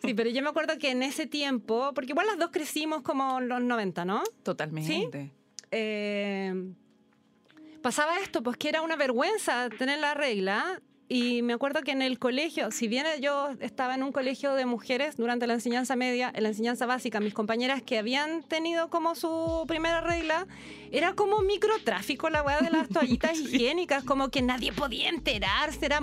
[0.02, 3.38] Sí, pero yo me acuerdo que en ese tiempo, porque igual las dos crecimos como
[3.38, 4.22] en los 90, ¿no?
[4.42, 5.30] Totalmente.
[5.70, 6.72] Eh,
[7.83, 10.80] pasaba esto, pues que era una vergüenza tener la regla.
[11.08, 14.64] Y me acuerdo que en el colegio, si bien yo estaba en un colegio de
[14.64, 19.14] mujeres durante la enseñanza media, en la enseñanza básica, mis compañeras que habían tenido como
[19.14, 20.46] su primera regla,
[20.90, 26.00] era como microtráfico la weá de las toallitas higiénicas, como que nadie podía enterarse, era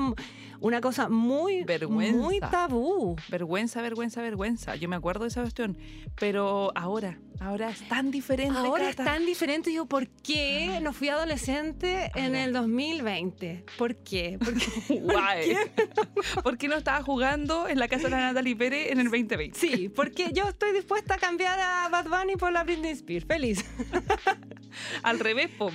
[0.59, 2.17] una cosa muy, Vergüenza.
[2.17, 3.15] muy tabú.
[3.29, 4.75] Vergüenza, vergüenza, vergüenza.
[4.75, 5.75] Yo me acuerdo de esa cuestión.
[6.19, 8.57] Pero ahora, ahora es tan diferente.
[8.57, 9.13] Ahora es Cata.
[9.13, 9.73] tan diferente.
[9.73, 13.65] Yo, ¿por qué no fui adolescente en el 2020?
[13.77, 14.37] ¿Por qué?
[14.39, 15.57] Porque, Guay.
[16.43, 19.57] ¿Por qué no estaba jugando en la casa de la Natalie Pérez en el 2020?
[19.57, 23.25] sí, porque yo estoy dispuesta a cambiar a Bad Bunny por la Britney Spears.
[23.25, 23.65] Feliz.
[25.03, 25.69] Al revés, po,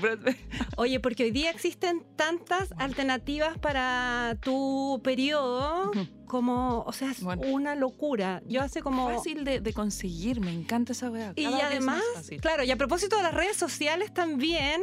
[0.76, 6.06] Oye, porque hoy día existen tantas alternativas para tu periodo Ujú.
[6.26, 7.42] Como, o sea, es Bueno.
[7.48, 8.42] una locura.
[8.46, 9.08] Yo hace como...
[9.10, 11.32] Fácil de, de conseguir, me encanta esa weá.
[11.36, 12.02] Y además,
[12.40, 14.80] claro, y a propósito de las redes sociales también,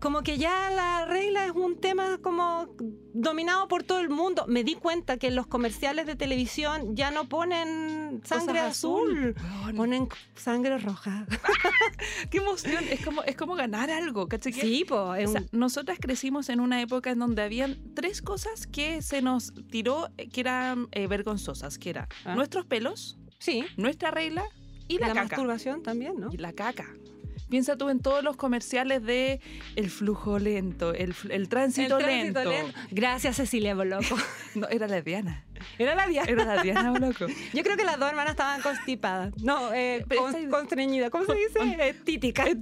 [0.00, 2.68] como que ya la regla es un tema como
[3.12, 4.44] dominado por todo el mundo.
[4.48, 9.34] Me di cuenta que en los comerciales de televisión ya no ponen sangre Cosas azul,
[9.76, 11.26] ponen sangre roja.
[12.30, 12.84] Qué emoción.
[12.90, 14.52] Es como, es como ganar algo, ¿cachai?
[14.52, 15.28] Sí, pues.
[15.28, 19.52] O sea, nosotras crecimos en una época en donde habían tres cosas que se nos
[19.70, 22.34] tiró que eran eh, vergonzosas, que era Ah.
[22.34, 23.64] nuestros pelos, sí.
[23.76, 24.44] nuestra regla
[24.88, 25.28] y la, la caca.
[25.36, 26.30] masturbación también, ¿no?
[26.32, 26.86] Y la caca.
[27.50, 29.38] Piensa tú en todos los comerciales de
[29.76, 32.50] el flujo lento, el, el tránsito, El tránsito lento.
[32.50, 32.78] lento.
[32.90, 34.16] Gracias, Cecilia Boloco.
[34.54, 35.44] No, era lesbiana.
[35.78, 36.30] Era la Diana.
[36.30, 37.26] Era la Diana Boloco.
[37.52, 39.36] Yo creo que las dos hermanas estaban constipadas.
[39.42, 41.10] No, eh, con- constreñidas.
[41.10, 41.58] ¿Cómo se dice?
[41.88, 42.44] Eh, títica.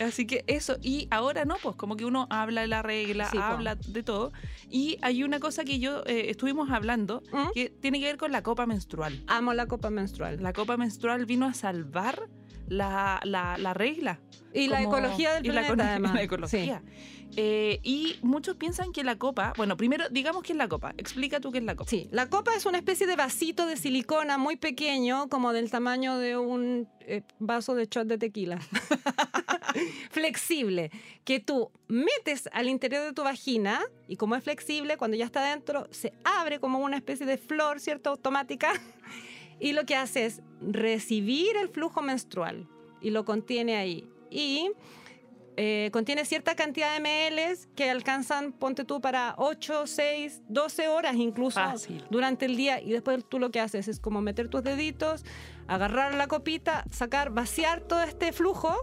[0.00, 3.36] Así que eso, y ahora no, pues como que uno habla de la regla, Sí,
[3.36, 3.42] po.
[3.42, 4.32] habla de todo.
[4.70, 7.52] Y hay una cosa que yo eh, estuvimos hablando ¿Mm?
[7.54, 9.22] que tiene que ver con la copa menstrual.
[9.26, 10.42] Amo la copa menstrual.
[10.42, 12.28] La copa menstrual vino a salvar
[12.68, 14.20] la, la- la regla.
[14.54, 16.14] y la como- ecología del y la planeta, además.
[16.14, 16.82] la ecología.
[17.36, 20.94] Eh, y muchos piensan que la copa, bueno, primero digamos qué es la copa.
[20.96, 21.88] Explica tú qué es la copa.
[21.88, 22.04] Sí.
[22.04, 26.16] sí, la copa es una especie de vasito de silicona muy pequeño, como del tamaño
[26.18, 28.58] de un eh, vaso de shot de tequila.
[30.10, 30.90] flexible,
[31.24, 35.44] que tú metes al interior de tu vagina y como es flexible, cuando ya está
[35.50, 38.10] dentro, se abre como una especie de flor, ¿cierto?
[38.10, 38.72] Automática.
[39.60, 42.68] Y lo que hace es recibir el flujo menstrual
[43.00, 44.08] y lo contiene ahí.
[44.30, 44.70] Y
[45.56, 51.16] eh, contiene cierta cantidad de ml que alcanzan, ponte tú, para 8, 6, 12 horas
[51.16, 52.04] incluso Fácil.
[52.10, 52.80] durante el día.
[52.80, 55.24] Y después tú lo que haces es como meter tus deditos,
[55.66, 58.76] agarrar la copita, sacar, vaciar todo este flujo,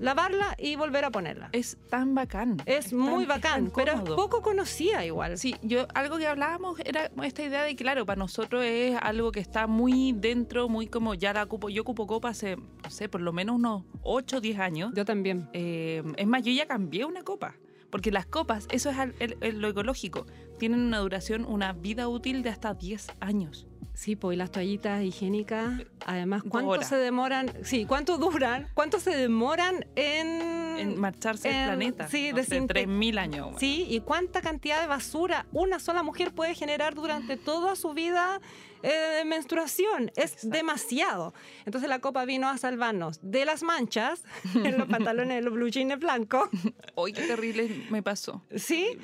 [0.00, 1.48] lavarla y volver a ponerla.
[1.52, 2.56] Es tan bacán.
[2.66, 5.38] Es tan- muy tan bacán, pero es poco conocida igual.
[5.38, 9.30] Sí, yo algo que hablábamos era esta idea de que, claro, para nosotros es algo
[9.32, 11.68] que está muy dentro, muy como ya la ocupo.
[11.68, 14.92] Yo ocupo copa hace, no sé, por lo menos unos 8 o 10 años.
[14.94, 15.48] Yo también.
[15.52, 17.54] Eh, es más, yo ya cambié una copa.
[17.90, 20.24] Porque las copas, eso es al- el- el- lo ecológico,
[20.60, 23.66] tienen una duración, una vida útil de hasta 10 años.
[23.94, 27.52] Sí, pues y las toallitas higiénicas, además, ¿cuánto se demoran?
[27.64, 28.68] Sí, ¿cuánto duran?
[28.74, 30.60] ¿Cuánto se demoran en...?
[30.80, 32.08] En marcharse del planeta.
[32.08, 33.42] sí, no de sé, sinte- 3.000 años.
[33.44, 33.58] bueno.
[33.58, 38.40] Sí, y cuánta cantidad de basura una sola mujer puede generar durante toda su vida
[38.82, 38.88] eh,
[39.18, 40.10] de menstruación.
[40.16, 40.48] Es Exacto.
[40.56, 41.34] demasiado.
[41.66, 45.68] Entonces la copa vino a salvarnos de las manchas en los pantalones, de los blue
[45.68, 46.48] jeans blancos,
[46.94, 48.42] Hoy qué terrible me pasó.
[48.56, 48.96] sí,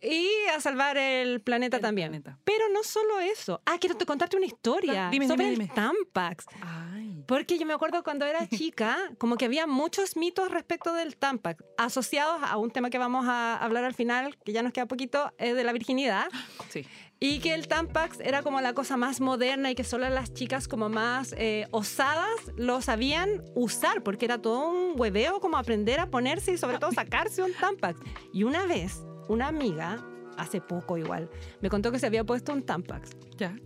[0.00, 2.08] y a salvar el planeta El también.
[2.10, 2.38] planeta.
[2.44, 3.60] Pero no solo eso.
[3.66, 5.72] Ah, quiero te contarte una historia Dime, sobre dime, el dime.
[5.74, 6.46] Tampax.
[6.62, 7.24] Ay.
[7.26, 11.62] Porque yo me acuerdo cuando era chica, como que había muchos mitos respecto del Tampax,
[11.76, 15.32] asociados a un tema que vamos a hablar al final, que ya nos queda poquito,
[15.38, 16.26] es de la virginidad.
[16.70, 16.86] Sí.
[17.20, 20.68] Y que el Tampax era como la cosa más moderna y que solo las chicas
[20.68, 26.10] como más eh, osadas lo sabían usar, porque era todo un hueveo como aprender a
[26.10, 27.98] ponerse y sobre todo sacarse un Tampax.
[28.32, 30.04] Y una vez, una amiga,
[30.36, 31.28] hace poco igual,
[31.60, 33.56] me contó que se había puesto un Tampax Ya.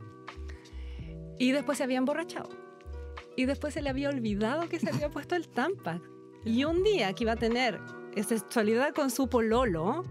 [1.38, 2.48] y después se había emborrachado.
[3.36, 6.02] Y después se le había olvidado que se había puesto el Tampax.
[6.44, 7.78] Y un día que iba a tener
[8.16, 10.04] sexualidad con su pololo,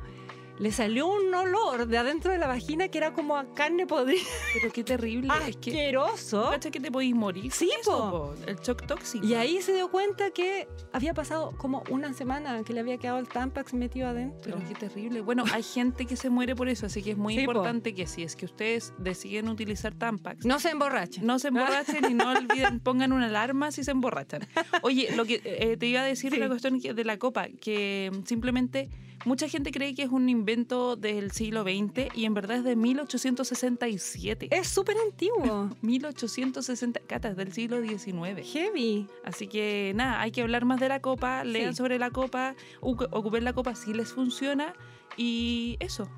[0.61, 4.21] le salió un olor de adentro de la vagina que era como a carne podrida.
[4.53, 5.27] Pero qué terrible.
[5.75, 6.49] Asqueroso.
[6.51, 7.51] ¿Cacha que te podéis morir?
[7.51, 8.33] Sí, po.
[8.45, 9.25] El shock tóxico.
[9.25, 13.17] Y ahí se dio cuenta que había pasado como una semana que le había quedado
[13.19, 14.39] el Tampax metido adentro.
[14.43, 15.21] Pero qué terrible.
[15.21, 17.51] Bueno, hay gente que se muere por eso, así que es muy Sí, po.
[17.53, 21.25] importante que si es que ustedes deciden utilizar Tampax, No se emborrachen.
[21.25, 21.47] no se
[21.95, 24.47] emborrachen y no olviden, pongan una alarma si se emborrachan.
[24.83, 26.37] Oye, lo que eh, te iba a decir Sí.
[26.37, 28.89] una cuestión de la copa, que simplemente
[29.25, 32.75] mucha gente cree que es un invento del siglo XX y en verdad es de
[32.75, 34.47] 1867.
[34.51, 35.69] Es súper antiguo.
[35.81, 38.41] 1860, Cata, es del siglo XIX.
[38.51, 39.07] Heavy.
[39.23, 41.77] Así que nada, hay que hablar más de la copa, lean Sí.
[41.77, 44.73] sobre la copa, ocu- ocupen la copa si les funciona
[45.17, 46.09] y eso.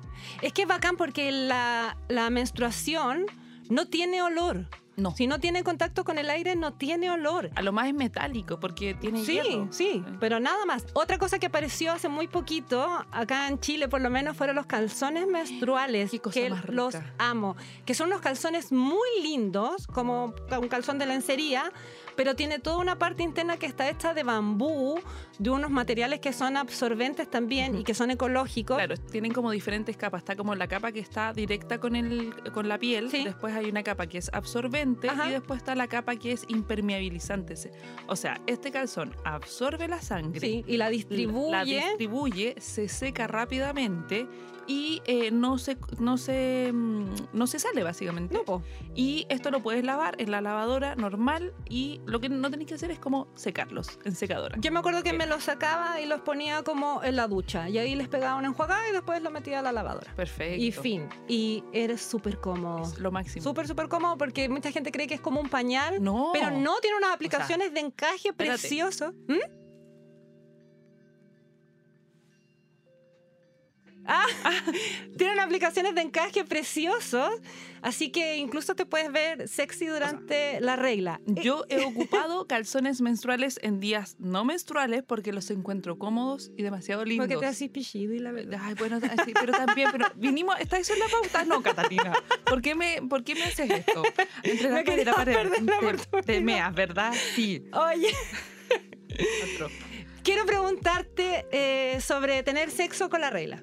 [0.42, 3.26] Es que es bacán porque la, la menstruación
[3.68, 4.68] no tiene olor.
[4.96, 5.14] No.
[5.16, 7.50] Si no tiene contacto con el aire, no tiene olor.
[7.56, 9.68] A lo más es metálico porque tiene Sí, hierro.
[9.70, 10.86] sí, pero nada más.
[10.92, 14.66] Otra cosa que apareció hace muy poquito, acá en Chile por lo menos, fueron los
[14.66, 16.10] calzones menstruales.
[16.10, 16.72] Qué cosa que más rica.
[16.72, 17.56] los amo.
[17.84, 21.72] Que son unos calzones muy lindos, como un calzón de lencería,
[22.16, 25.00] pero tiene toda una parte interna que está hecha de bambú,
[25.38, 28.76] de unos materiales que son absorbentes también y que son ecológicos.
[28.76, 30.20] Claro, tienen como diferentes capas.
[30.20, 33.10] Está como la capa que está directa con, el, con la piel.
[33.10, 33.24] Sí.
[33.24, 35.28] Después hay una capa que es absorbente Ajá.
[35.28, 37.54] y después está la capa que es impermeabilizante.
[38.06, 40.40] O sea, este calzón absorbe la sangre.
[40.40, 41.76] Sí, y la la distribuye.
[41.76, 44.26] distribuye, se seca rápidamente
[44.66, 48.40] y eh, no, se, no, se, mm, no se sale básicamente.
[48.46, 48.62] No.
[48.94, 52.74] Y esto lo puedes lavar en la lavadora normal y lo que no tenéis que
[52.74, 54.56] hacer es como secarlos en secadora.
[54.60, 57.68] Yo me acuerdo que me los sacaba y los ponía como en la ducha.
[57.68, 60.12] Y ahí les pegaba una enjuagada y después lo metía a la lavadora.
[60.14, 60.62] Perfecto.
[60.62, 61.08] Y fin.
[61.28, 62.82] Y eres súper cómodo.
[62.82, 63.42] Es lo máximo.
[63.42, 66.02] Súper, súper cómodo porque mucha gente cree que es como un pañal.
[66.02, 66.30] No.
[66.32, 68.58] Pero no, tiene unas aplicaciones de encaje espérate.
[68.58, 69.12] precioso.
[69.28, 69.63] ¿Mm?
[74.06, 74.26] Ah,
[75.16, 77.30] tienen aplicaciones de encaje preciosos,
[77.82, 81.20] así que incluso te puedes ver sexy durante la regla.
[81.26, 86.62] Eh, Yo he ocupado calzones menstruales en días no menstruales porque los encuentro cómodos y
[86.62, 87.26] demasiado lindos.
[87.28, 88.60] Porque te haces pichido y la verdad.
[88.62, 91.44] Ay, bueno, sí, pero también, pero vinimos, ¿está eso en la pauta?
[91.44, 92.12] No, Catalina.
[92.44, 94.02] ¿Por qué me, por qué me haces esto?
[94.42, 95.98] Entre la pared la pared.
[96.10, 96.22] Te-.
[96.22, 97.12] Te meas, ¿verdad?
[97.34, 97.64] Sí.
[97.72, 98.08] Oye,
[99.54, 99.68] Otro.
[100.22, 103.62] quiero preguntarte eh, sobre tener sexo con la regla.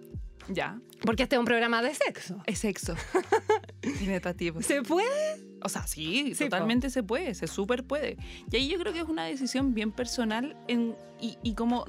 [0.54, 0.80] Ya.
[1.06, 2.42] Porque este es un programa de sexo.
[2.46, 2.96] Es sexo.
[3.82, 4.62] Penetrativo.
[4.62, 5.08] ¿Se puede?
[5.64, 6.50] O sea, sí, Sí, po.
[6.52, 8.18] totalmente se puede, se súper puede.
[8.52, 11.86] Y ahí yo creo que es una decisión bien personal en, y, y como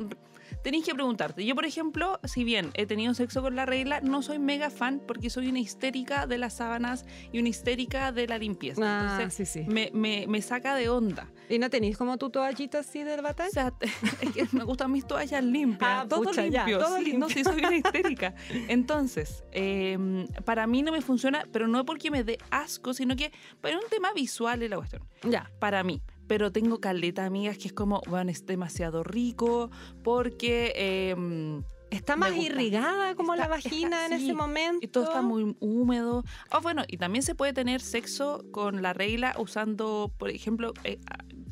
[0.62, 1.44] tenéis que preguntarte.
[1.44, 5.00] Yo, por ejemplo, si bien he tenido sexo con la regla, no soy mega fan
[5.06, 8.80] porque soy una histérica de las sábanas y una histérica de la limpieza.
[8.84, 9.66] Ah, Entonces, sí, sí.
[9.68, 11.30] me, me, me saca de onda.
[11.48, 13.50] ¿Y no tenéis como tu toallita así del O batalla?
[13.50, 13.74] sea,
[14.20, 15.90] es que me gustan mis toallas limpias.
[16.04, 16.78] Ah, todo pucha, limpio, limpio.
[16.78, 17.18] todo Sí, limpio.
[17.20, 18.34] No, sí, soy una histérica.
[18.68, 19.98] Entonces, eh,
[20.44, 23.84] para mí no me funciona, pero no porque me dé asco, sino que para un
[23.90, 25.02] tema visual es la cuestión.
[25.28, 25.50] Ya.
[25.58, 26.00] Para mí.
[26.32, 29.70] Pero tengo caleta, amigas, que es como, bueno, es demasiado rico
[30.02, 30.72] porque...
[30.74, 34.78] eh, Está más irrigada como Está- la vagina está en así, ese momento.
[34.80, 36.24] y todo está muy húmedo.
[36.50, 40.98] Ah, bueno, y también se puede tener sexo con la regla usando, por ejemplo, eh,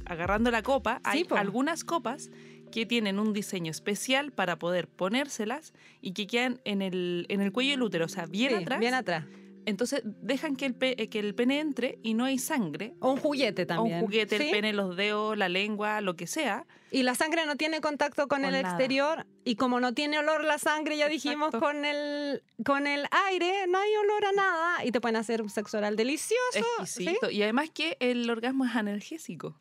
[0.07, 1.03] agarrando la copa.
[1.05, 1.37] Hay po.
[1.37, 2.31] algunas copas
[2.73, 7.53] que tienen un diseño especial para poder ponérselas y que quedan en el, en el
[7.53, 8.81] cuello del útero, o sea, bien Sí, atrás.
[8.81, 9.27] Bien atrás.
[9.66, 12.94] Entonces dejan que el, pe- eh, que el pene entre y no hay sangre.
[13.01, 13.96] O un juguete O también.
[13.99, 14.44] un juguete, ¿sí?
[14.44, 16.66] el pene, los dedos, la lengua, lo que sea.
[16.90, 18.68] Y la sangre no tiene contacto con, Con el nada.
[18.75, 19.27] exterior.
[19.44, 21.66] Y como no tiene olor la sangre, ya dijimos, Exacto.
[21.66, 24.85] con el, con el aire, no hay olor a nada.
[24.85, 26.38] Y te pueden hacer un sexo oral delicioso.
[26.85, 27.05] ¿sí?
[27.05, 27.31] Exquisito.
[27.31, 29.57] Y además que el orgasmo es analgésico.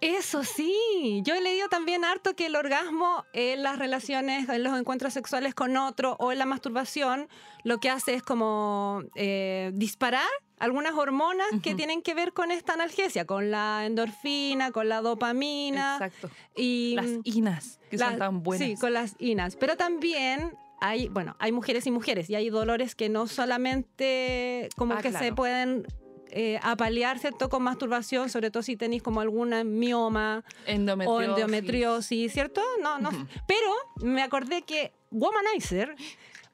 [0.00, 4.78] Eso sí, yo he leído también harto que el orgasmo en las relaciones, en los
[4.78, 7.28] encuentros sexuales con otro o en la masturbación,
[7.64, 12.72] lo que hace es como eh, disparar algunas hormonas que tienen que ver con esta
[12.74, 16.30] analgesia, con la endorfina, con la dopamina Exacto.
[16.56, 18.66] y Las inas, que las- son tan buenas.
[18.68, 19.54] Sí, con las inas.
[19.56, 24.94] Pero también hay, bueno, hay mujeres y mujeres y hay dolores que no solamente como
[24.94, 25.86] Ah, que se pueden
[26.30, 27.48] eh, apalear, ¿cierto?
[27.48, 31.28] Con masturbación, sobre todo si tenéis como alguna mioma o Endometriosis.
[31.28, 32.62] endometriosis, ¿cierto?
[32.82, 33.08] No, no.
[33.10, 33.26] Ujú.
[33.46, 33.70] Pero
[34.02, 35.94] me acordé que Womanizer,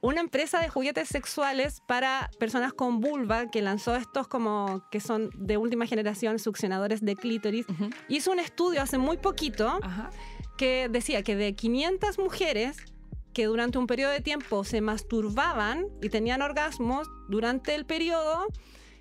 [0.00, 5.30] una empresa de juguetes sexuales para personas con vulva que lanzó estos como que son
[5.34, 7.66] de última generación succionadores de clítoris,
[8.08, 10.10] hizo un estudio hace muy poquito Ajá.
[10.58, 12.76] que decía que de 500 mujeres
[13.32, 18.46] que durante un periodo de tiempo se masturbaban y tenían orgasmos durante el periodo,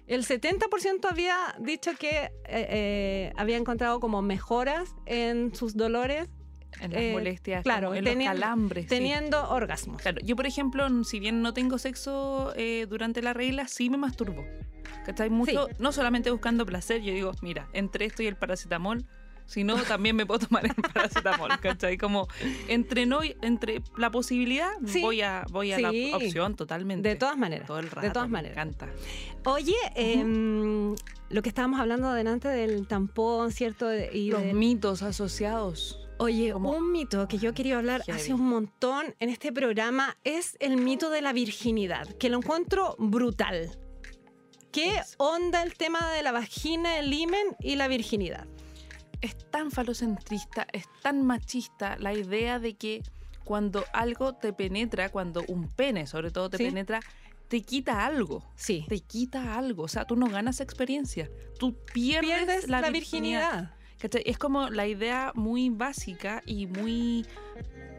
[0.08, 6.28] el 70% había dicho que eh, eh, había encontrado como mejoras en sus dolores
[6.82, 8.84] En las Eh, molestias, claro, en teniendo- los calambres.
[8.86, 8.90] sí.
[8.90, 10.02] teniendo orgasmos.
[10.02, 13.98] Claro, yo por ejemplo, si bien no tengo sexo eh, durante la regla, sí me
[13.98, 14.44] masturbo.
[15.06, 15.30] ¿Cachai?
[15.30, 19.06] Mucho, no solamente buscando placer, yo digo, mira, entre esto y el paracetamol,
[19.46, 21.98] si no, también me puedo tomar el paracetamol, ¿cachai?
[21.98, 22.28] Como
[22.68, 25.02] entre no entre la posibilidad, Sí.
[25.02, 27.08] voy a, voy a la opción totalmente.
[27.10, 27.68] De todas maneras.
[27.68, 28.08] Todo el rato.
[28.08, 28.58] de todas me maneras.
[28.58, 28.90] encanta.
[29.46, 30.96] Oye, em,
[31.30, 33.94] lo que estábamos hablando delante del tampón, ¿cierto?
[33.94, 36.00] Y Los del- mitos asociados.
[36.20, 38.20] Oye, un mito que yo quería hablar Heavy.
[38.22, 42.96] hace un montón en este programa es el mito de la virginidad, que lo encuentro
[43.00, 43.72] brutal.
[44.72, 48.48] ¿Qué onda el tema de la vagina, el himen y la virginidad?
[49.24, 53.02] Es tan falocentrista, es tan machista la idea de que
[53.46, 56.66] cuando algo te penetra, cuando un pene sobre todo te Sí.
[56.66, 57.00] penetra,
[57.48, 58.44] te quita algo.
[58.56, 58.86] Sí.
[58.90, 59.84] Te quita algo.
[59.84, 61.30] O sea, tú no ganas experiencia.
[61.58, 63.76] Tú pierdes, Pierdes la, la, virginidad.
[64.26, 67.26] Es como la idea muy básica y muy.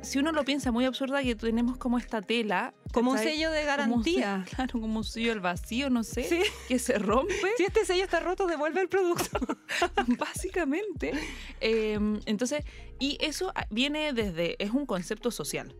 [0.05, 2.75] Si uno lo piensa, muy absurda que tenemos como esta tela.
[2.93, 4.45] Como un sello de Como garantía.
[4.55, 6.25] claro, como un sello del vacío, no sé.
[6.25, 6.41] Sí.
[6.69, 7.35] Que se rompe.
[7.57, 9.39] Si este sello está roto, devuelve el producto.
[10.19, 11.13] básicamente.
[11.61, 12.65] Eh, entonces,
[12.99, 15.75] y eso viene desde, es un concepto social.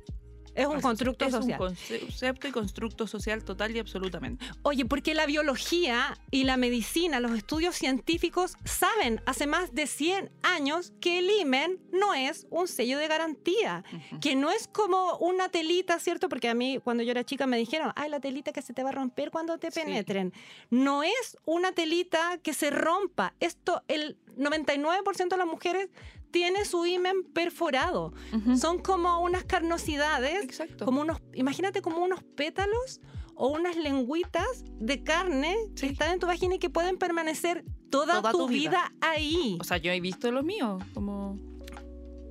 [0.55, 1.61] Es un constructo es social.
[1.61, 4.45] un concepto y constructo social total y absolutamente.
[4.63, 10.31] Oye, porque la biología y la medicina, los estudios científicos saben hace más de 100
[10.43, 13.85] años que el himen no es un sello de garantía,
[14.21, 16.29] que no es como una telita, ¿cierto?
[16.29, 18.83] Porque a mí cuando yo era chica me dijeron, ay, la telita que se te
[18.83, 19.81] va a romper cuando te Sí.
[19.81, 20.33] penetren.
[20.71, 23.35] No es una telita que se rompa.
[23.41, 25.89] Esto, el 99% de las mujeres
[26.35, 28.13] tiene su himen perforado.
[28.61, 30.85] Son como unas carnosidades Exacto.
[30.85, 33.01] como unos, imagínate como unos pétalos
[33.37, 38.17] o unas lengüitas de carne que están en tu vagina y que pueden permanecer toda,
[38.17, 38.71] Toda tu, tu vida.
[38.71, 38.93] vida.
[39.01, 39.57] ahí.
[39.61, 41.39] O sea, yo he visto lo mío, como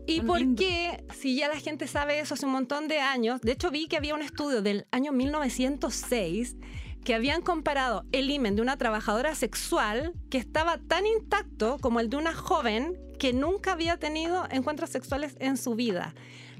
[0.05, 3.39] ¿Y por qué, si ya la gente sabe eso hace un montón de años?
[3.39, 6.57] De hecho, vi que había un estudio del año 1906
[7.03, 12.09] que habían comparado el himen de una trabajadora sexual que estaba tan intacto como el
[12.09, 16.13] de una joven que nunca había tenido encuentros sexuales en su vida.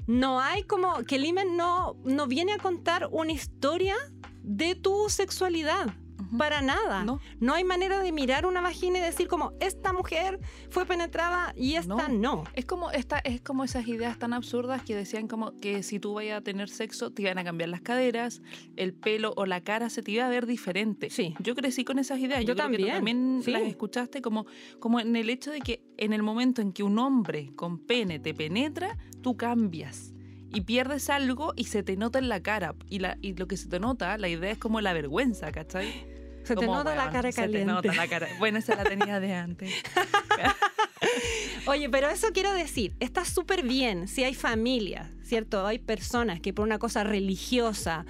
[0.06, 3.96] No hay como que el himen no, no viene a contar una historia
[4.42, 5.94] de tu sexualidad.
[6.38, 7.04] Para nada.
[7.04, 7.20] No.
[7.40, 11.74] No hay manera de mirar una vagina y decir como esta mujer fue penetrada y
[11.74, 12.44] esta no.
[12.54, 16.14] Es como, esta, es como esas ideas tan absurdas que decían como que si tú
[16.14, 18.42] vayas a tener sexo te iban a cambiar las caderas,
[18.76, 21.10] el pelo o la cara se te iba a ver diferente.
[21.10, 21.34] Sí.
[21.40, 22.44] Yo crecí con esas ideas.
[22.44, 23.50] Yo creo que tú también, también sí.
[23.50, 24.46] las escuchaste como,
[24.80, 28.18] como en el hecho de que en el momento en que un hombre con pene
[28.18, 30.12] te penetra, tú cambias.
[30.52, 32.76] Y pierdes algo y se te nota en la cara.
[32.88, 36.13] Y, la, y lo que se te nota, la idea es como la vergüenza, ¿cachai?
[36.44, 37.66] Se te nota la cara se caliente.
[37.66, 38.28] te nota la cara.
[38.38, 39.72] Bueno, esa la tenía de antes.
[41.66, 45.66] Oye, pero eso quiero decir, está súper bien si hay familias, ¿cierto?
[45.66, 48.04] Hay personas que por una cosa religiosa,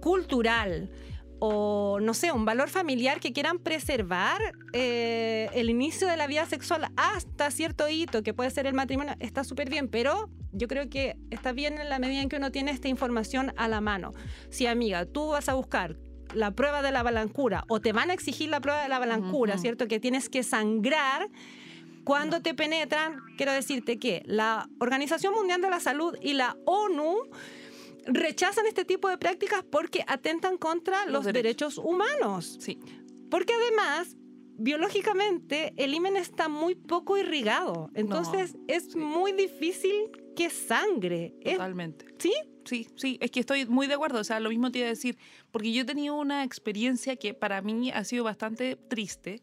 [0.00, 0.90] cultural
[1.40, 4.40] o, no sé, un valor familiar que quieran preservar
[4.72, 9.14] eh, el inicio de la vida sexual hasta cierto hito, que puede ser el matrimonio,
[9.20, 12.50] está súper bien, pero yo creo que está bien en la medida en que uno
[12.50, 14.14] tiene esta información a la mano.
[14.50, 15.96] Si, amiga, tú vas a buscar
[16.34, 19.58] la prueba de la balancura o te van a exigir la prueba de la balancura.
[19.58, 19.88] ¿cierto?
[19.88, 21.28] Que tienes que sangrar
[22.04, 27.18] cuando te penetran, quiero decirte que la Organización Mundial de la Salud y la ONU
[28.06, 31.76] rechazan este tipo de prácticas porque atentan contra los, Los derechos.
[31.76, 31.78] derechos.
[31.78, 32.56] humanos.
[32.60, 32.78] Sí.
[33.30, 34.16] Porque además,
[34.56, 37.90] biológicamente, el himen está muy poco irrigado.
[37.92, 38.98] Entonces, es sí.
[38.98, 41.34] muy difícil que sangre.
[41.42, 42.06] Es- Totalmente.
[42.18, 42.32] ¿Sí?
[42.64, 44.90] Sí, sí, es que estoy muy de acuerdo, o sea, lo mismo te iba a
[44.90, 45.16] decir,
[45.50, 49.42] porque yo he tenido una experiencia que para mí ha sido bastante triste.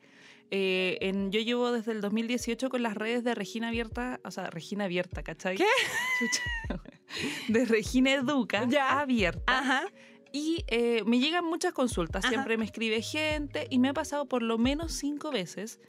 [0.51, 4.51] Eh, en, yo llevo desde el 2018 con las redes de Regina Abierta, o sea,
[4.51, 5.57] Regina Abierta, ¿cachai?
[5.57, 5.65] ¿Qué?
[7.47, 8.99] De Regina Educa Ya.
[8.99, 9.41] Abierta.
[9.47, 9.85] Ajá.
[10.31, 12.31] Y eh, me llegan muchas consultas, Ajá.
[12.33, 15.79] siempre me escribe gente y me ha pasado por lo menos cinco veces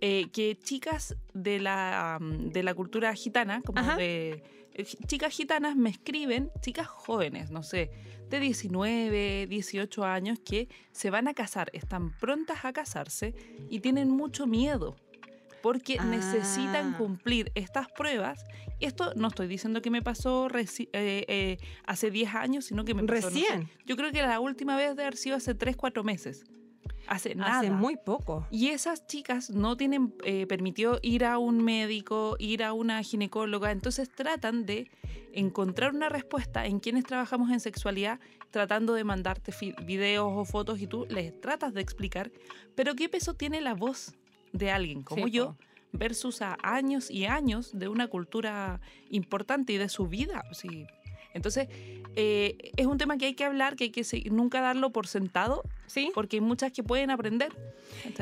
[0.00, 3.96] eh, que chicas de la, de la cultura gitana, como Ajá.
[3.96, 4.42] de
[4.72, 7.90] eh, chicas gitanas me escriben, chicas jóvenes, no sé,
[8.28, 13.34] de 19, 18 años que se van a casar, están prontas a casarse
[13.68, 14.96] y tienen mucho miedo
[15.62, 16.98] porque necesitan Ah.
[16.98, 18.42] cumplir estas pruebas.
[18.78, 22.94] Y esto no estoy diciendo que me pasó eh, eh, hace 10 años, sino que
[22.94, 23.68] me pasó, no sé, Recién.
[23.84, 26.44] yo creo que la última vez de haber sido hace 3, 4 meses.
[27.06, 27.58] Hace nada.
[27.58, 28.46] Hace muy poco.
[28.50, 33.72] Y esas chicas no tienen eh, permitido ir a un médico, ir a una ginecóloga,
[33.72, 34.90] entonces tratan de
[35.32, 38.20] encontrar una respuesta en quienes trabajamos en sexualidad,
[38.50, 39.52] tratando de mandarte
[39.84, 42.30] videos o fotos y tú les tratas de explicar,
[42.74, 44.14] pero ¿qué peso tiene la voz
[44.52, 45.56] de alguien como Sí, yo
[45.92, 48.80] versus a años y años de una cultura
[49.10, 50.44] importante y de su vida?
[50.52, 50.86] Sí.
[51.34, 51.68] Entonces,
[52.16, 55.06] eh, es un tema que hay que hablar, que hay que se- nunca darlo por
[55.06, 56.10] sentado, ¿Sí?
[56.14, 57.52] porque hay muchas que pueden aprender.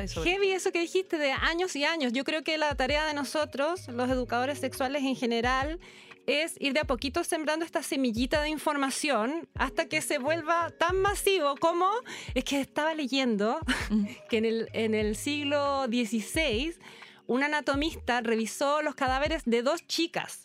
[0.07, 2.13] sobre- Heavy eso que dijiste de años y años.
[2.13, 5.79] Yo creo que la tarea de nosotros, los educadores sexuales en general,
[6.27, 11.01] es ir de a poquito sembrando esta semillita de información hasta que se vuelva tan
[11.01, 11.89] masivo como
[12.35, 13.59] es que estaba leyendo
[14.29, 16.75] que en el, en el siglo XVI
[17.25, 20.43] un anatomista revisó los cadáveres de dos chicas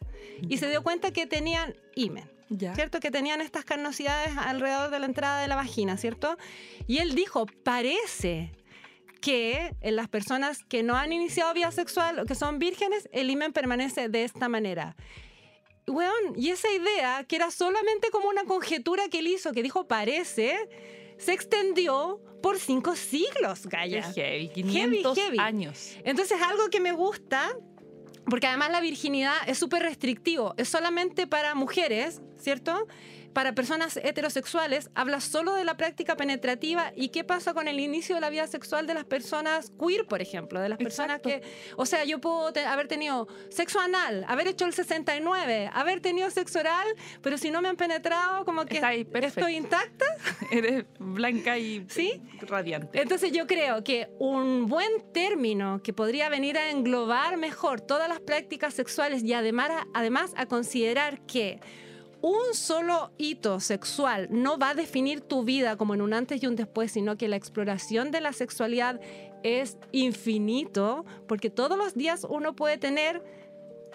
[0.48, 2.30] y se dio cuenta que tenían himen.
[2.50, 2.74] Ya.
[2.74, 3.00] ¿cierto?
[3.00, 6.36] Que tenían estas carnosidades alrededor de la entrada de la vagina, ¿cierto?
[6.86, 8.52] Y él dijo, parece
[9.20, 13.30] que en las personas que no han iniciado vida sexual o que son vírgenes, el
[13.30, 14.96] himen permanece de esta manera.
[15.86, 19.86] Weón, y esa idea, que era solamente como una conjetura que él hizo, que dijo
[19.86, 20.68] parece,
[21.18, 24.12] se extendió por cinco siglos, Qué Gaya.
[24.12, 25.38] heavy, 500 heavy.
[25.38, 25.96] años.
[26.04, 27.56] Entonces, algo que me gusta,
[28.28, 32.86] porque además la virginidad es súper restrictivo, es solamente para mujeres, ¿cierto?
[33.34, 38.14] Para personas heterosexuales, habla solo de la práctica penetrativa y qué pasa con el inicio
[38.14, 41.28] de la vida sexual de las personas queer, por ejemplo, de las personas Exacto.
[41.28, 46.00] que, o sea, yo puedo te- haber tenido sexo anal, haber hecho el 69, haber
[46.00, 46.86] tenido sexo oral,
[47.22, 50.04] pero si no me han penetrado, como que ahí, estoy intacta.
[50.52, 52.22] Eres blanca y ¿Sí?
[52.40, 53.02] radiante.
[53.02, 58.20] Entonces yo creo que un buen término que podría venir a englobar mejor todas las
[58.20, 61.58] prácticas sexuales y además, además a considerar que
[62.24, 66.46] un solo hito sexual no va a definir tu vida como en un antes y
[66.46, 68.98] un después, sino que la exploración de la sexualidad
[69.42, 73.22] es infinito, porque todos los días uno puede tener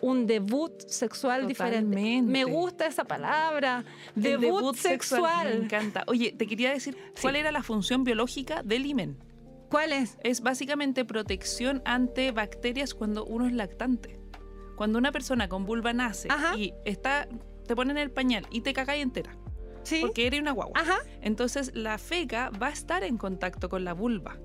[0.03, 1.87] un debut sexual diferente.
[1.87, 2.31] Totalmente.
[2.31, 5.47] Me gusta esa palabra, debut, sexual.
[5.47, 6.03] Me encanta.
[6.05, 9.17] Oye, te quería decir cuál era la función biológica del himen.
[9.71, 10.19] ¿Cuál es?
[10.23, 14.19] Es básicamente protección ante bacterias cuando uno es lactante.
[14.75, 16.55] Cuando una persona con vulva nace Ajá.
[16.55, 17.27] y está,
[17.69, 19.37] te ponen el pañal y te cagáis entera,
[19.83, 19.99] Sí.
[20.01, 20.73] porque eres una guagua.
[20.81, 20.97] Ajá.
[21.21, 24.39] Entonces la feca va a estar en contacto con la vulva.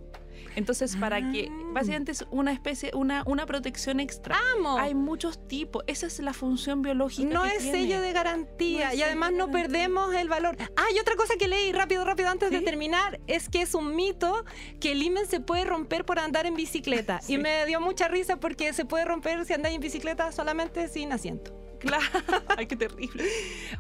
[0.57, 1.55] Entonces, para que Ah.
[1.73, 4.37] básicamente es una especie, una, una protección extra.
[4.57, 4.77] Amo.
[4.77, 5.83] Hay muchos tipos.
[5.87, 7.33] Esa es la función biológica.
[7.33, 7.79] No que es tiene.
[7.81, 9.63] sello de garantía No y además de no garantía.
[9.73, 10.57] perdemos el valor.
[10.77, 12.65] Ah, y otra cosa que leí rápido, rápido antes de ¿Sí?
[12.65, 14.45] terminar es que es un mito
[14.81, 17.21] que el himen se puede romper por andar en bicicleta.
[17.23, 17.35] Sí.
[17.35, 21.13] Y me dio mucha risa porque se puede romper si andáis en bicicleta solamente sin
[21.13, 21.53] asiento.
[21.85, 22.05] Claro.
[22.57, 23.25] Ay, qué terrible.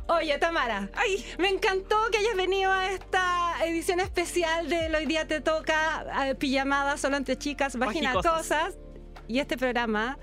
[0.08, 5.26] Oye, Tamara, Ay, me encantó que hayas venido a esta edición especial de Hoy Día
[5.26, 8.78] Te Toca, eh, pijamada solo entre chicas, vagina cosas.
[9.26, 10.18] Y este programa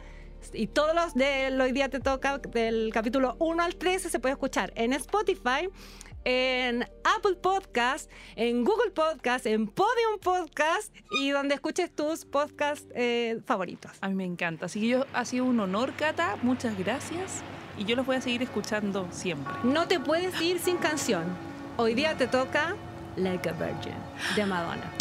[0.53, 4.33] y todos los de Hoy Día Te Toca, del capítulo 1 al 13, se puede
[4.33, 5.69] escuchar en Spotify,
[6.23, 13.39] en Apple Podcast, en Google Podcast, en Podium Podcast y donde escuches tus podcasts eh,
[13.45, 13.91] favoritos.
[14.01, 14.65] a mí me encanta.
[14.65, 16.37] Así que yo, ha sido un honor, Cata.
[16.41, 17.43] Muchas gracias.
[17.77, 19.53] Y yo los voy a seguir escuchando siempre.
[19.63, 21.23] No te puedes ir sin canción.
[21.77, 22.75] Hoy día te toca
[23.15, 23.95] Like a Virgin
[24.35, 25.00] de Madonna.